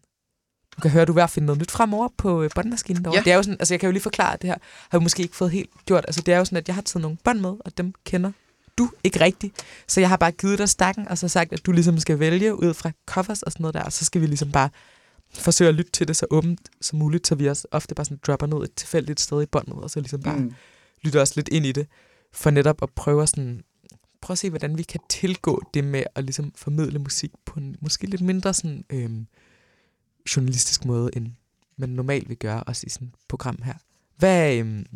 Du 0.76 0.80
kan 0.80 0.90
høre, 0.90 1.02
at 1.02 1.08
du 1.08 1.12
er 1.12 1.14
ved 1.14 1.22
at 1.22 1.30
finde 1.30 1.46
noget 1.46 1.60
nyt 1.60 1.70
fremover 1.70 2.08
på 2.16 2.42
øh, 2.42 2.50
båndmaskinen 2.54 3.04
derovre. 3.04 3.18
Ja. 3.18 3.24
Det 3.24 3.32
er 3.32 3.36
jo 3.36 3.42
sådan, 3.42 3.56
altså 3.60 3.74
jeg 3.74 3.80
kan 3.80 3.86
jo 3.86 3.92
lige 3.92 4.02
forklare 4.02 4.34
at 4.34 4.42
det 4.42 4.50
her, 4.50 4.56
har 4.88 4.98
vi 4.98 5.02
måske 5.02 5.22
ikke 5.22 5.36
fået 5.36 5.50
helt 5.50 5.70
gjort. 5.86 6.04
Altså 6.08 6.20
det 6.20 6.34
er 6.34 6.38
jo 6.38 6.44
sådan, 6.44 6.58
at 6.58 6.68
jeg 6.68 6.74
har 6.74 6.82
taget 6.82 7.02
nogle 7.02 7.16
bånd 7.24 7.40
med, 7.40 7.54
og 7.64 7.78
dem 7.78 7.92
kender 8.04 8.32
du 8.78 8.90
ikke 9.04 9.20
rigtigt. 9.20 9.54
Så 9.86 10.00
jeg 10.00 10.08
har 10.08 10.16
bare 10.16 10.32
givet 10.32 10.58
dig 10.58 10.68
stakken, 10.68 11.08
og 11.08 11.18
så 11.18 11.28
sagt, 11.28 11.52
at 11.52 11.66
du 11.66 11.72
ligesom 11.72 11.98
skal 11.98 12.18
vælge 12.18 12.62
ud 12.62 12.74
fra 12.74 12.90
covers 13.06 13.42
og 13.42 13.52
sådan 13.52 13.62
noget 13.62 13.74
der, 13.74 13.82
og 13.82 13.92
så 13.92 14.04
skal 14.04 14.20
vi 14.20 14.26
ligesom 14.26 14.52
bare 14.52 14.68
forsøge 15.34 15.68
at 15.68 15.74
lytte 15.74 15.90
til 15.90 16.08
det 16.08 16.16
så 16.16 16.26
åbent 16.30 16.68
som 16.80 16.98
muligt, 16.98 17.26
så 17.26 17.34
vi 17.34 17.46
også 17.46 17.68
ofte 17.70 17.94
bare 17.94 18.04
sådan 18.04 18.20
dropper 18.26 18.46
ned 18.46 18.64
et 18.64 18.74
tilfældigt 18.74 19.20
sted 19.20 19.42
i 19.42 19.46
båndet, 19.46 19.74
og 19.74 19.90
så 19.90 20.00
ligesom 20.00 20.22
bare 20.22 20.38
mm. 20.38 20.54
lytter 21.02 21.22
os 21.22 21.36
lidt 21.36 21.48
ind 21.48 21.66
i 21.66 21.72
det, 21.72 21.86
for 22.32 22.50
netop 22.50 22.82
at 22.82 22.90
prøve 22.90 23.22
at 23.22 23.28
sådan, 23.28 23.64
prøve 24.20 24.34
at 24.34 24.38
se, 24.38 24.50
hvordan 24.50 24.78
vi 24.78 24.82
kan 24.82 25.00
tilgå 25.08 25.62
det 25.74 25.84
med 25.84 26.04
at 26.14 26.24
ligesom 26.24 26.52
formidle 26.56 26.98
musik 26.98 27.30
på 27.46 27.60
en 27.60 27.76
måske 27.80 28.06
lidt 28.06 28.20
mindre 28.20 28.54
sådan, 28.54 28.84
øhm, 28.90 29.26
journalistisk 30.36 30.84
måde, 30.84 31.10
end 31.16 31.32
man 31.76 31.88
normalt 31.88 32.28
vil 32.28 32.36
gøre 32.36 32.62
også 32.62 32.84
i 32.86 32.90
sådan 32.90 33.08
et 33.08 33.14
program 33.28 33.62
her. 33.62 33.74
Hvad, 34.16 34.56
øhm, 34.56 34.86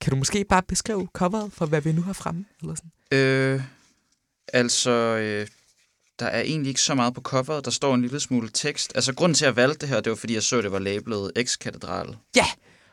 kan 0.00 0.10
du 0.10 0.16
måske 0.16 0.44
bare 0.44 0.62
beskrive 0.62 1.08
coveret 1.12 1.52
for, 1.52 1.66
hvad 1.66 1.80
vi 1.80 1.92
nu 1.92 2.02
har 2.02 2.12
fremme? 2.12 2.44
Eller 2.60 2.74
sådan? 2.74 3.18
Øh, 3.18 3.62
altså, 4.52 4.90
øh, 4.90 5.46
der 6.18 6.26
er 6.26 6.40
egentlig 6.40 6.68
ikke 6.68 6.80
så 6.80 6.94
meget 6.94 7.14
på 7.14 7.20
coveret. 7.20 7.64
Der 7.64 7.70
står 7.70 7.94
en 7.94 8.02
lille 8.02 8.20
smule 8.20 8.48
tekst. 8.48 8.92
Altså, 8.94 9.14
grunden 9.14 9.34
til, 9.34 9.44
at 9.44 9.46
jeg 9.46 9.56
valgte 9.56 9.78
det 9.78 9.88
her, 9.88 10.00
det 10.00 10.10
var, 10.10 10.16
fordi 10.16 10.34
jeg 10.34 10.42
så, 10.42 10.58
at 10.58 10.64
det 10.64 10.72
var 10.72 10.78
labelet 10.78 11.32
X-katedral. 11.44 12.16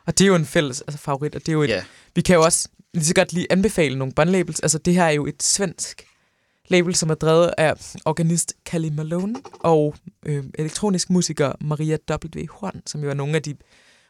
Og 0.05 0.17
det 0.17 0.21
er 0.21 0.27
jo 0.27 0.35
en 0.35 0.45
fælles 0.45 0.81
altså, 0.81 0.97
favorit, 0.97 1.35
og 1.35 1.41
det 1.41 1.49
er 1.49 1.53
jo 1.53 1.61
et, 1.61 1.69
Ja, 1.69 1.83
Vi 2.15 2.21
kan 2.21 2.35
jo 2.35 2.43
også 2.43 2.69
lige 2.93 3.05
så 3.05 3.13
godt 3.13 3.33
lige 3.33 3.51
anbefale 3.51 3.97
nogle 3.97 4.13
båndlabels. 4.13 4.59
Altså, 4.59 4.77
det 4.77 4.93
her 4.93 5.03
er 5.03 5.11
jo 5.11 5.25
et 5.25 5.43
svensk 5.43 6.05
label, 6.67 6.95
som 6.95 7.09
er 7.09 7.15
drevet 7.15 7.53
af 7.57 7.73
organist 8.05 8.53
Callie 8.65 8.91
Malone 8.91 9.35
og 9.59 9.95
øh, 10.25 10.43
elektronisk 10.55 11.09
musiker 11.09 11.51
Maria 11.61 11.97
W. 12.11 12.45
Horn, 12.51 12.81
som 12.87 13.03
jo 13.03 13.09
er 13.09 13.13
nogle 13.13 13.35
af 13.35 13.43
de 13.43 13.55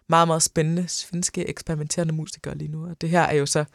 meget, 0.10 0.28
meget 0.28 0.44
spændende 0.44 0.88
svenske 0.88 1.50
eksperimenterende 1.50 2.14
musikere 2.14 2.58
lige 2.58 2.72
nu. 2.72 2.86
Og 2.86 3.02
det 3.02 3.10
her 3.10 3.22
er 3.22 3.34
jo 3.34 3.46
så, 3.46 3.66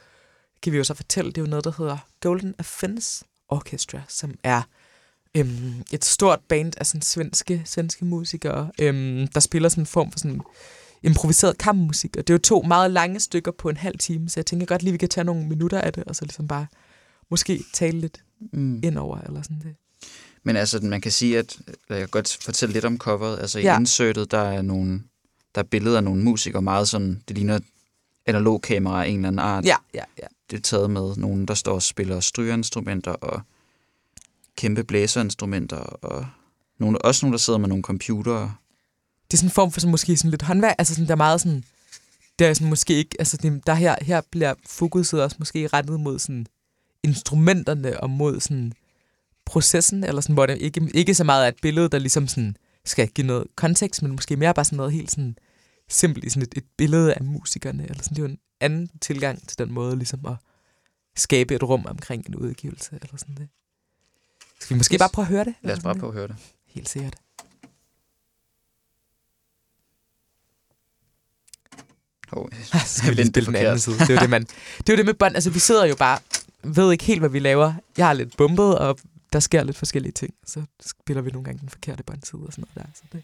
kan 0.62 0.72
vi 0.72 0.78
jo 0.78 0.84
så 0.84 0.94
fortælle, 0.94 1.30
det 1.30 1.38
er 1.38 1.42
jo 1.42 1.48
noget, 1.48 1.64
der 1.64 1.72
hedder 1.78 1.98
Golden 2.20 2.54
Offense 2.58 3.24
Orchestra, 3.48 4.00
som 4.08 4.34
er 4.42 4.62
øhm, 5.36 5.82
et 5.92 6.04
stort 6.04 6.40
band 6.48 6.72
af 6.76 6.86
sådan 6.86 7.02
svenske, 7.02 7.62
svenske 7.64 8.04
musikere, 8.04 8.70
øhm, 8.80 9.28
der 9.28 9.40
spiller 9.40 9.68
sådan 9.68 9.82
en 9.82 9.86
form 9.86 10.12
for 10.12 10.18
sådan 10.18 10.40
improviseret 11.02 11.58
kampmusik, 11.58 12.16
og 12.16 12.26
det 12.26 12.32
er 12.32 12.34
jo 12.34 12.38
to 12.38 12.62
meget 12.62 12.90
lange 12.90 13.20
stykker 13.20 13.50
på 13.50 13.68
en 13.68 13.76
halv 13.76 13.98
time, 13.98 14.28
så 14.28 14.40
jeg 14.40 14.46
tænker 14.46 14.66
godt 14.66 14.82
lige, 14.82 14.92
vi 14.92 14.98
kan 14.98 15.08
tage 15.08 15.24
nogle 15.24 15.48
minutter 15.48 15.80
af 15.80 15.92
det, 15.92 16.04
og 16.04 16.16
så 16.16 16.24
ligesom 16.24 16.48
bare 16.48 16.66
måske 17.30 17.64
tale 17.72 18.00
lidt 18.00 18.22
mm. 18.52 18.80
ind 18.84 18.98
over, 18.98 19.18
eller 19.18 19.42
sådan 19.42 19.58
det. 19.58 19.74
Men 20.42 20.56
altså, 20.56 20.80
man 20.82 21.00
kan 21.00 21.12
sige, 21.12 21.38
at 21.38 21.58
jeg 21.88 21.98
kan 21.98 22.08
godt 22.08 22.38
fortælle 22.40 22.72
lidt 22.72 22.84
om 22.84 22.98
coveret. 22.98 23.38
Altså, 23.40 23.58
i 23.58 23.62
Ja. 23.62 23.72
ja. 23.72 23.78
insertet, 23.78 24.30
der 24.30 24.38
er 24.38 24.62
nogle 24.62 25.00
der 25.54 25.60
er 25.60 25.66
billeder 25.66 25.96
af 25.96 26.04
nogle 26.04 26.22
musikere, 26.22 26.62
meget 26.62 26.88
sådan, 26.88 27.22
det 27.28 27.36
ligner 27.36 27.58
analog 28.26 28.62
kamera 28.62 29.04
af 29.04 29.08
en 29.08 29.14
eller 29.16 29.28
anden 29.28 29.38
art. 29.38 29.64
Ja, 29.64 29.76
ja, 29.94 30.04
ja. 30.22 30.26
Det 30.50 30.56
er 30.56 30.60
taget 30.60 30.90
med 30.90 31.16
nogen, 31.16 31.46
der 31.48 31.54
står 31.54 31.74
og 31.74 31.82
spiller 31.82 32.20
strygerinstrumenter 32.20 33.12
og 33.12 33.40
kæmpe 34.58 34.84
blæserinstrumenter, 34.84 35.76
og 35.76 36.26
nogle, 36.78 37.04
også 37.04 37.26
nogle, 37.26 37.32
der 37.32 37.38
sidder 37.38 37.58
med 37.58 37.68
nogle 37.68 37.82
computere. 37.82 38.54
Det 39.30 39.32
er 39.32 39.36
sådan 39.36 39.46
en 39.46 39.52
form 39.52 39.72
for 39.72 39.80
sådan, 39.80 39.90
måske 39.90 40.16
sådan 40.16 40.30
lidt 40.30 40.42
håndværk, 40.42 40.74
altså 40.78 40.94
sådan, 40.94 41.06
der 41.06 41.12
er 41.12 41.16
meget 41.16 41.40
sådan, 41.40 41.64
der 42.38 42.48
er 42.48 42.54
sådan 42.54 42.68
måske 42.68 42.94
ikke, 42.94 43.16
altså 43.18 43.36
det, 43.36 43.66
der 43.66 43.74
her, 43.74 43.96
her 44.02 44.20
bliver 44.30 44.54
fokuset 44.66 45.22
også 45.22 45.36
måske 45.38 45.66
rettet 45.66 46.00
mod 46.00 46.18
sådan 46.18 46.46
instrumenterne 47.02 48.00
og 48.00 48.10
mod 48.10 48.40
sådan 48.40 48.72
processen, 49.44 50.04
eller 50.04 50.20
sådan, 50.20 50.34
hvor 50.34 50.46
det 50.46 50.58
ikke, 50.58 50.90
ikke 50.94 51.14
så 51.14 51.24
meget 51.24 51.44
er 51.44 51.48
et 51.48 51.60
billede, 51.62 51.88
der 51.88 51.98
ligesom 51.98 52.28
sådan 52.28 52.56
skal 52.84 53.08
give 53.08 53.26
noget 53.26 53.46
kontekst, 53.56 54.02
men 54.02 54.12
måske 54.12 54.36
mere 54.36 54.54
bare 54.54 54.64
sådan 54.64 54.76
noget 54.76 54.92
helt 54.92 55.10
sådan 55.10 55.36
simpelt 55.88 56.24
i 56.24 56.30
sådan 56.30 56.42
et, 56.42 56.54
et 56.56 56.64
billede 56.76 57.14
af 57.14 57.24
musikerne, 57.24 57.82
eller 57.82 58.02
sådan, 58.02 58.16
det 58.16 58.22
er 58.22 58.26
jo 58.26 58.32
en 58.32 58.38
anden 58.60 58.90
tilgang 59.00 59.48
til 59.48 59.58
den 59.58 59.72
måde, 59.72 59.96
ligesom 59.96 60.26
at 60.26 60.36
skabe 61.16 61.54
et 61.54 61.62
rum 61.62 61.86
omkring 61.86 62.24
en 62.28 62.36
udgivelse, 62.36 62.98
eller 63.02 63.16
sådan 63.16 63.34
det. 63.34 63.48
Skal 64.60 64.74
vi 64.74 64.78
måske 64.78 64.94
Yes. 64.94 64.98
bare 64.98 65.08
prøve 65.08 65.24
at 65.26 65.32
høre 65.32 65.44
det? 65.44 65.54
Lad 65.62 65.76
os 65.76 65.82
bare 65.82 65.94
prøve 65.94 66.10
at 66.12 66.14
høre 66.18 66.28
det. 66.28 66.36
Helt 66.66 66.88
sikkert. 66.88 67.14
Hov, 72.28 72.48
Så 72.72 72.78
skal 72.86 73.10
vi 73.10 73.14
lige 73.14 73.26
spille 73.26 73.46
den 73.46 73.56
anden 73.56 73.78
side. 73.78 73.98
Det 73.98 74.10
er 74.10 74.14
jo 74.14 74.20
det, 74.20 74.30
man... 74.30 74.42
Det 74.78 74.88
er 74.88 74.92
jo 74.92 74.96
det 74.96 75.06
med 75.06 75.14
bånd. 75.14 75.34
Altså, 75.34 75.50
vi 75.50 75.58
sidder 75.58 75.84
jo 75.84 75.96
bare... 75.96 76.18
Ved 76.62 76.92
ikke 76.92 77.04
helt, 77.04 77.20
hvad 77.20 77.30
vi 77.30 77.38
laver. 77.38 77.74
Jeg 77.96 78.08
er 78.08 78.12
lidt 78.12 78.36
bumpet, 78.36 78.78
og 78.78 78.98
der 79.32 79.40
sker 79.40 79.62
lidt 79.64 79.76
forskellige 79.76 80.12
ting. 80.12 80.34
Så 80.46 80.62
spiller 80.86 81.22
vi 81.22 81.30
nogle 81.30 81.44
gange 81.44 81.60
den 81.60 81.68
forkerte 81.68 82.02
båndside 82.02 82.42
og 82.46 82.52
sådan 82.52 82.64
noget 82.76 82.86
der. 82.88 82.92
Så 82.94 83.02
det... 83.12 83.22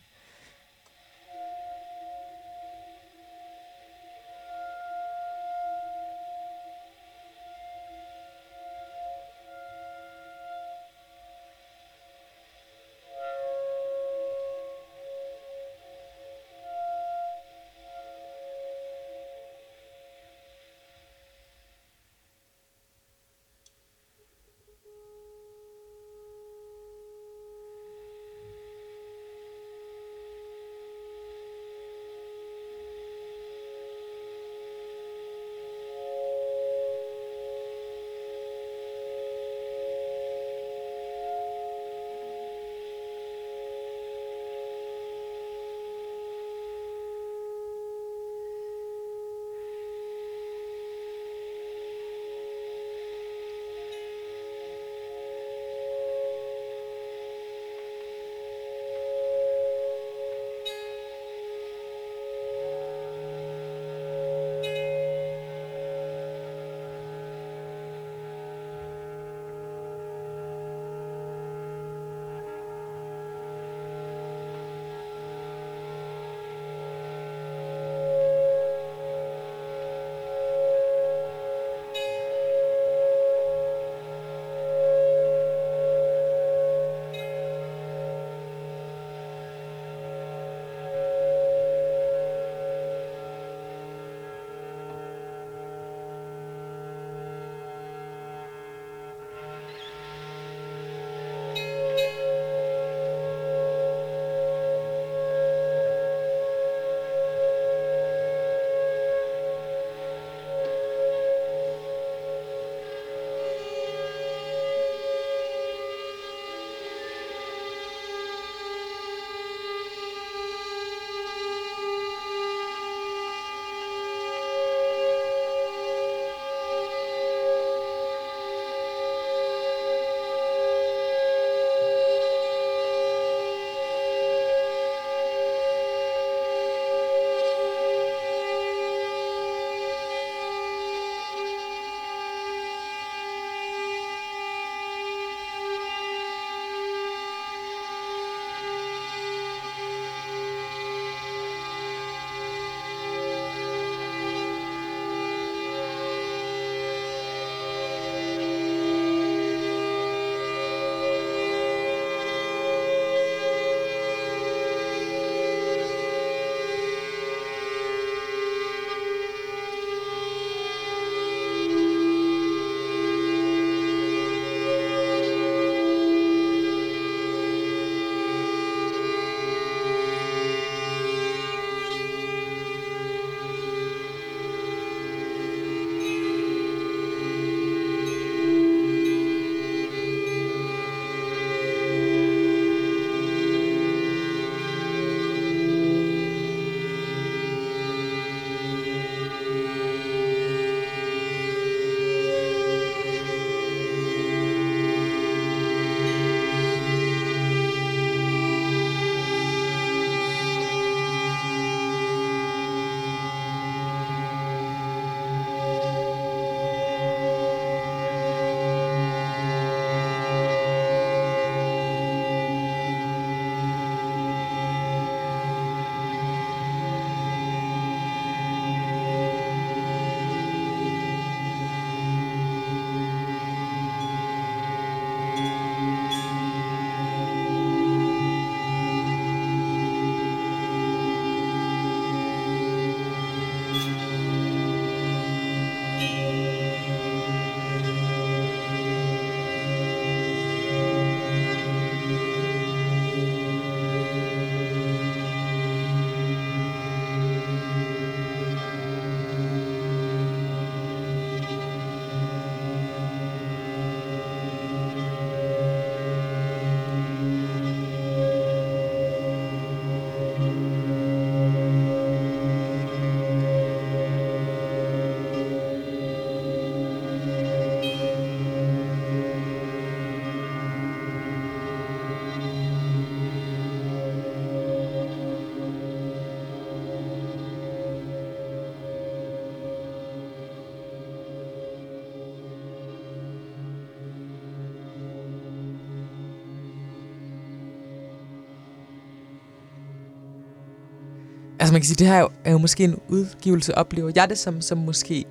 man 301.74 301.80
kan 301.80 301.86
sige, 301.86 301.96
det 301.96 302.06
her 302.06 302.14
er 302.14 302.20
jo, 302.20 302.28
er 302.44 302.52
jo 302.52 302.58
måske 302.58 302.84
en 302.84 302.98
udgivelse, 303.08 303.78
oplever 303.78 304.10
jeg 304.14 304.28
det 304.28 304.38
som, 304.38 304.60
som 304.60 304.78
måske... 304.78 305.24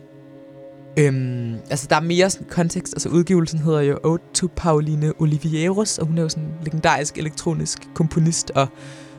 Øhm, 1.00 1.56
altså, 1.70 1.88
der 1.90 1.96
er 1.96 2.02
mere 2.02 2.30
sådan 2.30 2.48
kontekst. 2.50 2.94
Altså, 2.94 3.10
udgivelsen 3.10 3.60
hedder 3.60 3.82
jo 3.82 4.00
Ode 4.04 4.22
to 4.34 4.48
Pauline 4.56 5.14
Olivieros, 5.20 5.98
og 5.98 6.08
hun 6.08 6.18
er 6.18 6.22
jo 6.22 6.30
sådan 6.30 6.44
en 6.44 6.54
legendarisk 6.64 7.18
elektronisk 7.18 7.90
komponist, 7.94 8.52
og 8.56 8.68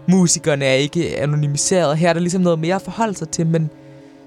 musikerne 0.08 0.64
er 0.64 0.74
ikke 0.74 1.18
anonymiseret. 1.18 1.98
Her 1.98 2.08
er 2.08 2.12
der 2.12 2.20
ligesom 2.20 2.42
noget 2.42 2.58
mere 2.58 2.74
at 2.74 2.82
forholde 2.82 3.14
sig 3.14 3.28
til, 3.28 3.46
men 3.46 3.70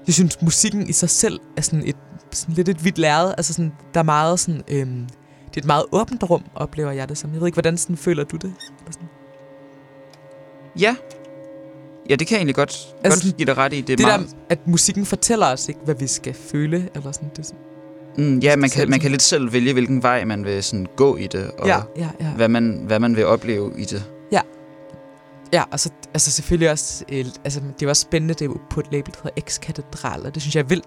jeg 0.06 0.14
synes, 0.14 0.42
musikken 0.42 0.88
i 0.88 0.92
sig 0.92 1.10
selv 1.10 1.40
er 1.56 1.62
sådan 1.62 1.86
et 1.86 1.96
sådan 2.32 2.54
lidt 2.54 2.68
et 2.68 2.84
vidt 2.84 2.98
lærred. 2.98 3.34
Altså 3.36 3.52
sådan, 3.54 3.72
der 3.94 4.00
er 4.00 4.04
meget 4.04 4.40
sådan, 4.40 4.62
øhm, 4.68 5.06
det 5.48 5.56
er 5.56 5.60
et 5.60 5.66
meget 5.66 5.84
åbent 5.92 6.30
rum, 6.30 6.44
oplever 6.54 6.90
jeg 6.90 7.08
det 7.08 7.18
som. 7.18 7.32
Jeg 7.32 7.40
ved 7.40 7.48
ikke, 7.48 7.56
hvordan 7.56 7.76
sådan 7.76 7.96
føler 7.96 8.24
du 8.24 8.36
det? 8.36 8.52
Eller 8.78 8.92
sådan. 8.92 9.08
Ja. 10.80 10.96
Ja, 12.08 12.16
det 12.16 12.26
kan 12.26 12.34
jeg 12.34 12.38
egentlig 12.38 12.54
godt, 12.54 12.94
altså, 13.04 13.24
godt 13.24 13.36
give 13.36 13.46
dig 13.46 13.56
ret 13.56 13.72
i. 13.72 13.80
Det, 13.80 13.92
er 13.92 13.96
det 13.96 14.06
meget... 14.06 14.20
der, 14.20 14.36
at 14.48 14.66
musikken 14.66 15.06
fortæller 15.06 15.46
os 15.46 15.68
ikke, 15.68 15.80
hvad 15.84 15.94
vi 15.94 16.06
skal 16.06 16.34
føle, 16.34 16.88
eller 16.94 17.12
sådan. 17.12 17.30
Det 17.36 17.54
Mm, 18.18 18.38
ja, 18.38 18.56
man 18.56 18.70
kan, 18.70 18.90
man 18.90 19.00
kan 19.00 19.10
lidt 19.10 19.22
selv 19.22 19.52
vælge, 19.52 19.72
hvilken 19.72 20.02
vej 20.02 20.24
man 20.24 20.44
vil 20.44 20.62
sådan 20.62 20.86
gå 20.96 21.16
i 21.16 21.26
det, 21.26 21.50
og 21.58 21.66
ja, 21.66 21.80
ja, 21.96 22.08
ja. 22.20 22.26
Hvad, 22.26 22.48
man, 22.48 22.82
hvad 22.86 23.00
man 23.00 23.16
vil 23.16 23.26
opleve 23.26 23.72
i 23.78 23.84
det. 23.84 24.04
Ja, 24.32 24.40
ja 25.52 25.64
altså, 25.72 25.90
altså 26.14 26.30
selvfølgelig 26.30 26.70
også, 26.70 27.04
øh, 27.12 27.24
altså, 27.44 27.60
det 27.80 27.88
også 27.88 28.02
spændende, 28.02 28.34
det 28.34 28.46
jo 28.46 28.56
på 28.70 28.80
et 28.80 28.86
label, 28.92 29.12
der 29.12 29.18
hedder 29.22 29.40
X-Katedral, 29.40 30.26
og 30.26 30.34
det 30.34 30.42
synes 30.42 30.56
jeg 30.56 30.62
er 30.62 30.66
vildt. 30.66 30.86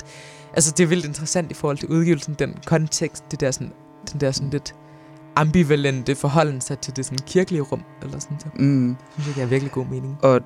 Altså, 0.54 0.74
det 0.78 0.84
er 0.84 0.88
vildt 0.88 1.06
interessant 1.06 1.52
i 1.52 1.54
forhold 1.54 1.78
til 1.78 1.90
udgivelsen, 1.90 2.36
den 2.40 2.58
kontekst, 2.66 3.24
det 3.32 3.40
der 3.40 3.52
sådan, 3.52 3.72
den 4.14 4.22
der 4.22 4.32
sådan 4.32 4.50
lidt 4.50 4.76
ambivalente 5.36 6.16
forholden 6.16 6.62
sig 6.62 6.80
til 6.80 6.96
det 6.96 7.06
sådan 7.06 7.20
kirkelige 7.28 7.62
rum, 7.62 7.84
eller 8.02 8.20
sådan 8.20 8.40
så. 8.40 8.48
Mm. 8.56 8.96
synes 9.14 9.28
jeg, 9.28 9.36
det 9.36 9.44
er 9.44 9.48
virkelig 9.48 9.72
god 9.72 9.86
mening. 9.86 10.18
Og 10.22 10.42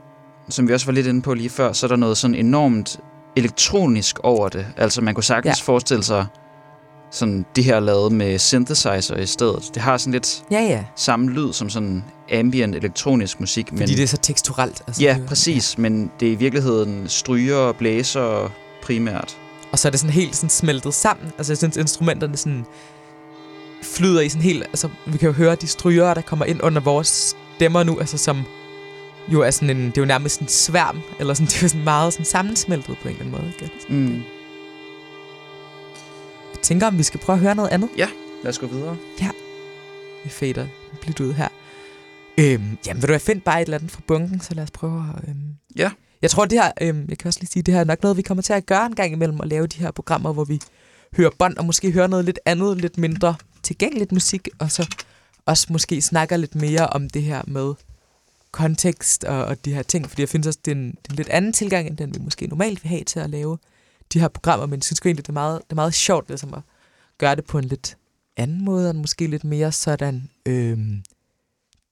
som 0.50 0.68
vi 0.68 0.74
også 0.74 0.86
var 0.86 0.94
lidt 0.94 1.08
inde 1.08 1.22
på 1.22 1.34
lige 1.34 1.50
før, 1.50 1.74
så 1.74 1.86
er 1.86 1.88
der 1.88 1.96
noget 1.96 2.18
sådan 2.18 2.36
enormt 2.36 3.00
elektronisk 3.36 4.20
over 4.20 4.50
det. 4.50 4.68
Altså 4.78 5.02
man 5.02 5.14
kunne 5.14 5.24
sagtens 5.24 5.60
ja. 5.60 5.64
forestille 5.64 6.04
sig 6.04 6.26
sådan 7.12 7.46
det 7.56 7.64
her 7.64 7.80
lavet 7.80 8.12
med 8.12 8.40
synthesizer 8.40 9.16
i 9.16 9.26
stedet. 9.26 9.72
Det 9.74 9.82
har 9.82 9.98
sådan 9.98 10.14
lidt 10.14 10.44
ja, 10.52 10.62
ja. 10.62 10.84
samme 10.96 11.32
lyd 11.32 11.54
som 11.54 11.70
sådan 11.70 12.04
ambient 12.34 12.76
elektronisk 12.76 13.40
musik. 13.40 13.68
Fordi 13.70 13.82
men, 13.82 13.88
det 13.88 14.00
er 14.00 14.08
så 14.08 14.18
teksturelt. 14.18 14.82
Altså, 14.88 15.02
ja, 15.02 15.18
det, 15.20 15.28
præcis. 15.28 15.78
Ja. 15.78 15.82
Men 15.82 16.12
det 16.20 16.28
er 16.28 16.32
i 16.32 16.36
virkeligheden 16.36 17.04
stryger 17.08 17.56
og 17.56 17.76
blæser 17.76 18.52
primært. 18.84 19.38
Og 19.72 19.80
så 19.80 19.88
er 19.88 19.90
det 19.90 20.00
sådan 20.00 20.14
helt 20.14 20.36
sådan 20.36 20.50
smeltet 20.50 20.94
sammen. 20.94 21.32
Altså 21.38 21.54
jeg 21.54 21.58
synes 21.58 21.78
instrumenterne 21.78 22.38
sådan 22.38 22.66
flyder 23.84 24.22
i 24.22 24.30
sådan 24.30 24.42
helt... 24.42 24.64
Altså 24.64 24.90
vi 25.06 25.18
kan 25.18 25.28
jo 25.28 25.34
høre 25.34 25.56
de 25.56 25.68
stryger, 25.68 26.14
der 26.14 26.22
kommer 26.22 26.46
ind 26.46 26.64
under 26.64 26.82
vores 26.82 27.36
stemmer 27.56 27.84
nu, 27.84 28.00
altså 28.00 28.18
som 28.18 28.44
jo 29.28 29.42
er 29.42 29.52
sådan 29.52 29.78
en... 29.78 29.86
Det 29.86 29.98
er 29.98 30.02
jo 30.02 30.06
nærmest 30.06 30.42
en 30.42 30.48
sværm, 30.48 31.02
eller 31.20 31.34
sådan, 31.34 31.48
det 31.52 31.64
er 31.64 31.68
sådan 31.68 31.84
meget 31.84 32.14
sådan 32.14 32.26
sammensmeltet 32.26 32.98
på 33.02 33.08
en 33.08 33.16
eller 33.16 33.26
anden 33.26 33.42
måde. 33.42 33.54
Ikke? 33.62 33.86
Mm. 33.90 34.24
Jeg 36.54 36.62
tænker, 36.62 36.88
om 36.88 36.98
vi 36.98 37.04
skal 37.04 37.20
prøve 37.20 37.36
at 37.36 37.42
høre 37.42 37.56
noget 37.56 37.70
andet. 37.70 37.90
Ja, 37.98 38.08
lad 38.44 38.50
os 38.50 38.60
gå 38.60 38.68
videre. 38.68 38.98
Ja, 39.22 39.30
vi 40.24 40.30
fader 40.30 40.68
lidt 41.06 41.20
ud 41.20 41.34
her. 41.34 41.48
Øhm, 42.38 42.78
jamen, 42.88 43.02
vil 43.02 43.08
du 43.08 43.14
have 43.14 43.20
find 43.20 43.42
bare 43.42 43.62
et 43.62 43.66
eller 43.66 43.78
andet 43.78 43.92
fra 43.92 44.02
bunken, 44.08 44.40
så 44.40 44.54
lad 44.54 44.64
os 44.64 44.72
prøve 44.72 45.14
at... 45.18 45.30
Øhm, 45.30 45.56
ja. 45.76 45.92
Jeg 46.22 46.32
tror, 46.32 46.46
det 46.46 46.62
her, 46.62 46.72
øhm, 46.82 47.06
jeg 47.10 47.18
kan 47.18 47.28
også 47.28 47.40
lige 47.40 47.50
sige, 47.50 47.64
det 47.64 47.74
her 47.74 47.82
er 47.82 47.86
nok 47.86 48.02
noget, 48.04 48.18
vi 48.18 48.22
kommer 48.22 48.42
til 48.42 48.54
at 48.54 48.66
gøre 48.66 48.86
en 48.86 48.96
gang 48.96 49.14
imellem, 49.14 49.42
at 49.42 49.48
lave 49.48 49.68
de 49.68 49.80
her 49.80 49.92
programmer, 49.92 50.34
hvor 50.34 50.44
vi 50.44 50.62
hører 51.18 51.30
bånd, 51.40 51.58
og 51.58 51.66
måske 51.66 51.92
hører 51.92 52.08
noget 52.08 52.26
lidt 52.26 52.40
andet, 52.46 52.82
lidt 52.82 52.98
mindre 52.98 53.36
tilgængeligt 53.64 54.12
musik, 54.12 54.50
og 54.60 54.72
så 54.72 54.96
også 55.46 55.68
måske 55.70 56.02
snakker 56.02 56.38
lidt 56.38 56.56
mere 56.56 56.88
om 56.88 57.10
det 57.10 57.22
her 57.24 57.42
med 57.48 57.74
kontekst 58.56 59.24
og, 59.24 59.46
og 59.46 59.66
de 59.66 59.74
her 59.74 59.84
ting, 59.84 60.10
fordi 60.10 60.22
jeg 60.22 60.30
synes 60.30 60.48
også, 60.48 60.60
det 60.66 60.72
er, 60.72 60.76
en, 60.76 60.92
det 60.92 61.08
er 61.10 61.12
en 61.12 61.16
lidt 61.16 61.30
anden 61.30 61.54
tilgang, 61.54 61.88
end 61.88 61.98
den 61.98 62.16
vi 62.16 62.20
måske 62.20 62.48
normalt 62.48 62.84
vil 62.84 62.90
have 62.90 63.04
til 63.04 63.20
at 63.20 63.30
lave 63.30 63.58
de 64.14 64.20
her 64.20 64.28
programmer, 64.28 64.66
men 64.66 64.78
jeg 64.80 64.84
synes 64.84 65.00
egentlig, 65.00 65.26
det 65.26 65.30
er 65.30 65.34
meget, 65.34 65.62
det 65.64 65.72
er 65.72 65.76
meget 65.76 65.94
sjovt 65.94 66.28
ligesom 66.28 66.54
at 66.54 66.62
gøre 67.18 67.36
det 67.36 67.46
på 67.46 67.58
en 67.58 67.64
lidt 67.64 67.98
anden 68.38 68.66
måde, 68.66 68.90
og 68.90 68.96
måske 68.96 69.28
lidt 69.28 69.44
mere 69.44 69.72
sådan 69.72 70.30
øhm, 70.46 71.04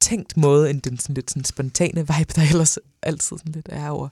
tænkt 0.02 0.38
måde, 0.38 0.70
end 0.70 0.82
den 0.82 1.00
sådan 1.00 1.14
lidt 1.14 1.32
sådan 1.32 1.44
spontane 1.44 2.02
vibe, 2.02 2.34
der 2.36 2.42
ellers 2.52 2.78
altid 3.02 3.38
sådan 3.38 3.52
lidt 3.52 3.70
er 3.72 3.90
over 3.90 4.10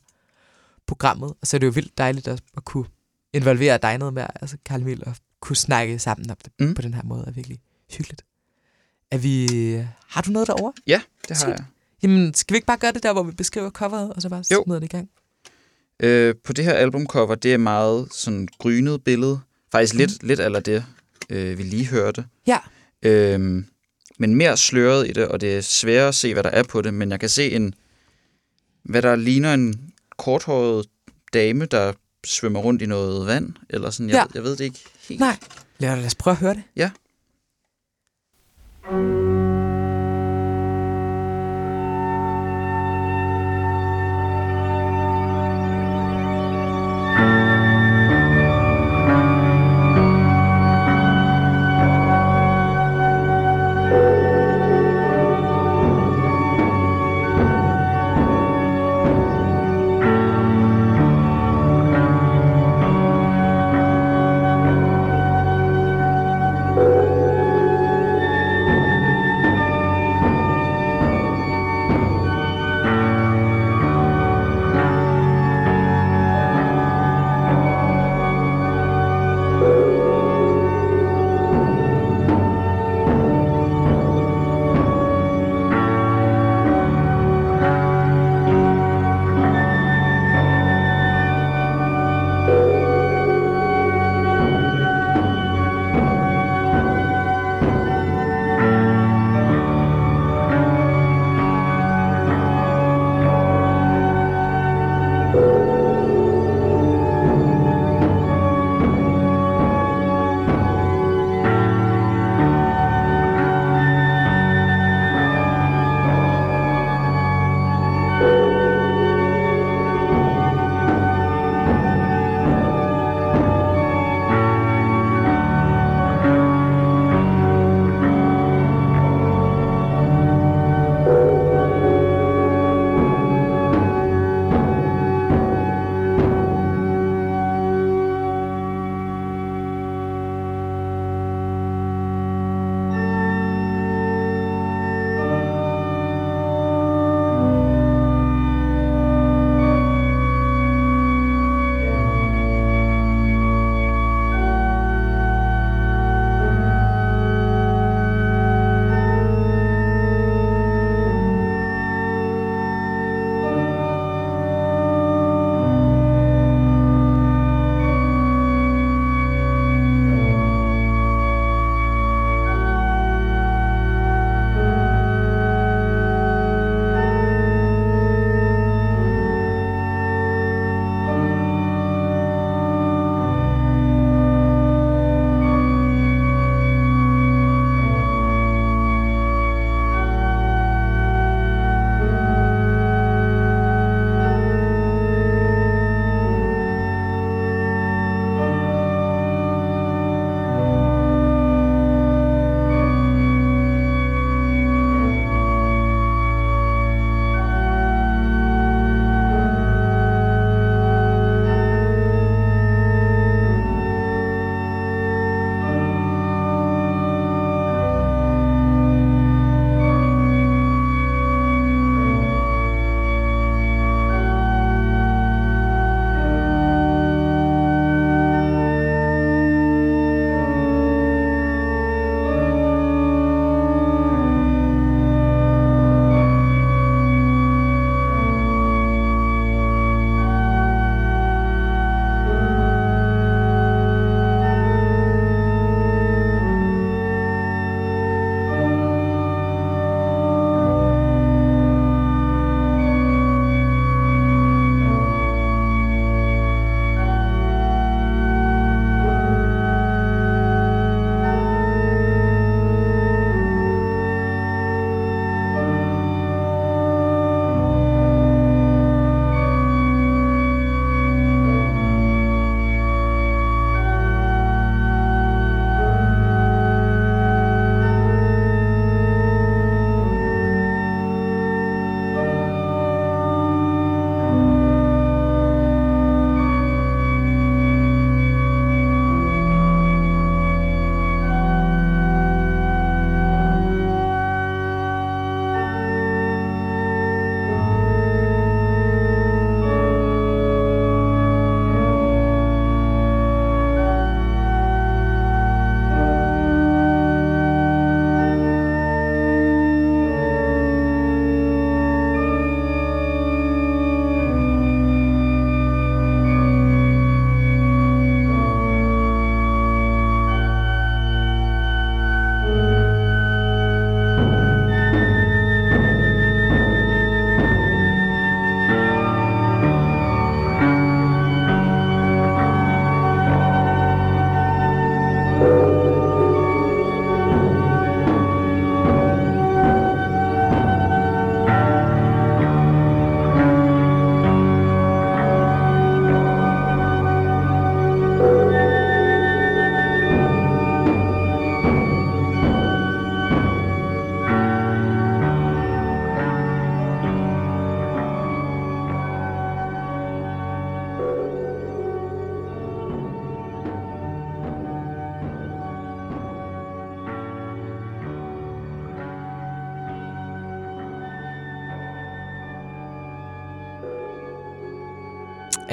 programmet. 0.88 1.34
Og 1.42 1.48
så 1.48 1.58
er 1.58 1.60
det 1.60 1.68
jo 1.68 1.72
vildt 1.72 1.98
dejligt 1.98 2.28
at, 2.28 2.44
at 2.58 2.66
kunne 2.66 2.86
involvere 3.34 3.78
dig 3.78 3.98
noget 3.98 4.14
mere, 4.14 4.42
altså 4.42 4.58
Karl 4.66 4.82
Emil, 4.82 5.04
og 5.06 5.16
kunne 5.40 5.56
snakke 5.56 6.00
sammen 6.00 6.32
om 6.32 6.38
det 6.44 6.52
mm. 6.60 6.74
på 6.74 6.82
den 6.82 6.94
her 6.94 7.04
måde, 7.04 7.24
er 7.28 7.32
virkelig 7.32 7.60
hyggeligt. 7.98 8.26
Er 9.12 9.18
vi... 9.18 9.48
Har 10.08 10.22
du 10.22 10.32
noget 10.32 10.48
derovre? 10.48 10.74
Ja, 10.88 11.02
det 11.28 11.38
har 11.38 11.48
jeg. 11.48 11.66
Jamen, 12.04 12.34
skal 12.34 12.54
vi 12.54 12.58
ikke 12.58 12.68
bare 12.68 12.78
gøre 12.78 12.92
det 12.92 13.04
der, 13.04 13.14
hvor 13.14 13.24
vi 13.24 13.32
beskriver 13.32 13.70
coveret, 13.70 14.14
og 14.14 14.22
så 14.22 14.30
bare 14.30 14.44
smider 14.44 14.80
det 14.80 14.84
i 14.84 14.88
gang? 14.88 15.10
Øh, 16.00 16.36
på 16.44 16.54
det 16.54 16.66
her 16.66 16.74
albumcover, 16.74 17.36
det 17.36 17.54
er 17.54 17.58
meget 17.58 18.08
sådan 18.14 18.48
grynet 18.60 19.04
billede. 19.04 19.40
Faktisk 19.72 19.94
mm. 19.94 19.98
lidt, 19.98 20.24
lidt 20.24 20.40
eller 20.40 20.60
det, 20.60 20.86
øh, 21.30 21.58
vi 21.58 21.64
lige 21.64 21.88
hørte. 21.88 22.26
Ja. 22.48 22.58
Øh, 23.04 23.64
men 24.20 24.36
mere 24.36 24.58
sløret 24.58 25.10
i 25.10 25.12
det, 25.12 25.28
og 25.28 25.42
det 25.42 25.58
er 25.58 25.62
sværere 25.62 26.08
at 26.08 26.16
se, 26.16 26.34
hvad 26.34 26.44
der 26.44 26.50
er 26.50 26.64
på 26.64 26.82
det. 26.82 26.94
Men 26.94 27.12
jeg 27.12 27.20
kan 27.20 27.30
se 27.30 27.52
en, 27.52 27.74
hvad 28.84 29.02
der 29.02 29.16
ligner 29.16 29.54
en 29.54 29.92
korthåret 30.18 30.86
dame, 31.34 31.66
der 31.66 31.94
svømmer 32.26 32.60
rundt 32.60 32.82
i 32.82 32.86
noget 32.86 33.28
vand, 33.28 33.54
eller 33.70 33.90
sådan. 33.90 34.10
Jeg, 34.10 34.16
ja. 34.16 34.22
ved, 34.22 34.30
jeg 34.34 34.44
ved 34.44 34.56
det 34.56 34.64
ikke 34.64 34.80
helt. 35.10 35.20
Nej. 35.20 35.38
Lad 35.80 36.06
os 36.06 36.16
prøve 36.16 36.32
at 36.32 36.38
høre 36.38 36.54
det. 36.54 36.64
Ja. 36.76 36.92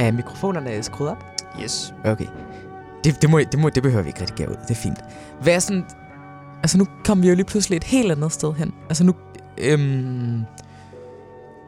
Er 0.09 0.13
mikrofonerne 0.13 0.83
skruet 0.83 1.11
op? 1.11 1.25
Yes. 1.63 1.95
Okay. 2.05 2.27
Det, 3.05 3.23
det, 3.23 3.31
må, 3.31 3.39
det, 3.39 3.59
må, 3.59 3.71
det 3.71 3.83
behøver 3.83 4.03
vi 4.03 4.09
ikke 4.09 4.21
rigtig 4.21 4.49
ud. 4.49 4.55
Det 4.55 4.71
er 4.71 4.75
fint. 4.75 4.99
Hvad 5.43 5.55
er 5.55 5.59
sådan... 5.59 5.85
Altså, 6.63 6.79
nu 6.79 6.87
kom 7.05 7.23
vi 7.23 7.29
jo 7.29 7.35
lige 7.35 7.45
pludselig 7.47 7.77
et 7.77 7.85
helt 7.85 8.13
andet 8.13 8.33
sted 8.33 8.53
hen. 8.53 8.75
Altså, 8.89 9.05
nu 9.05 9.15
øhm, 9.59 10.43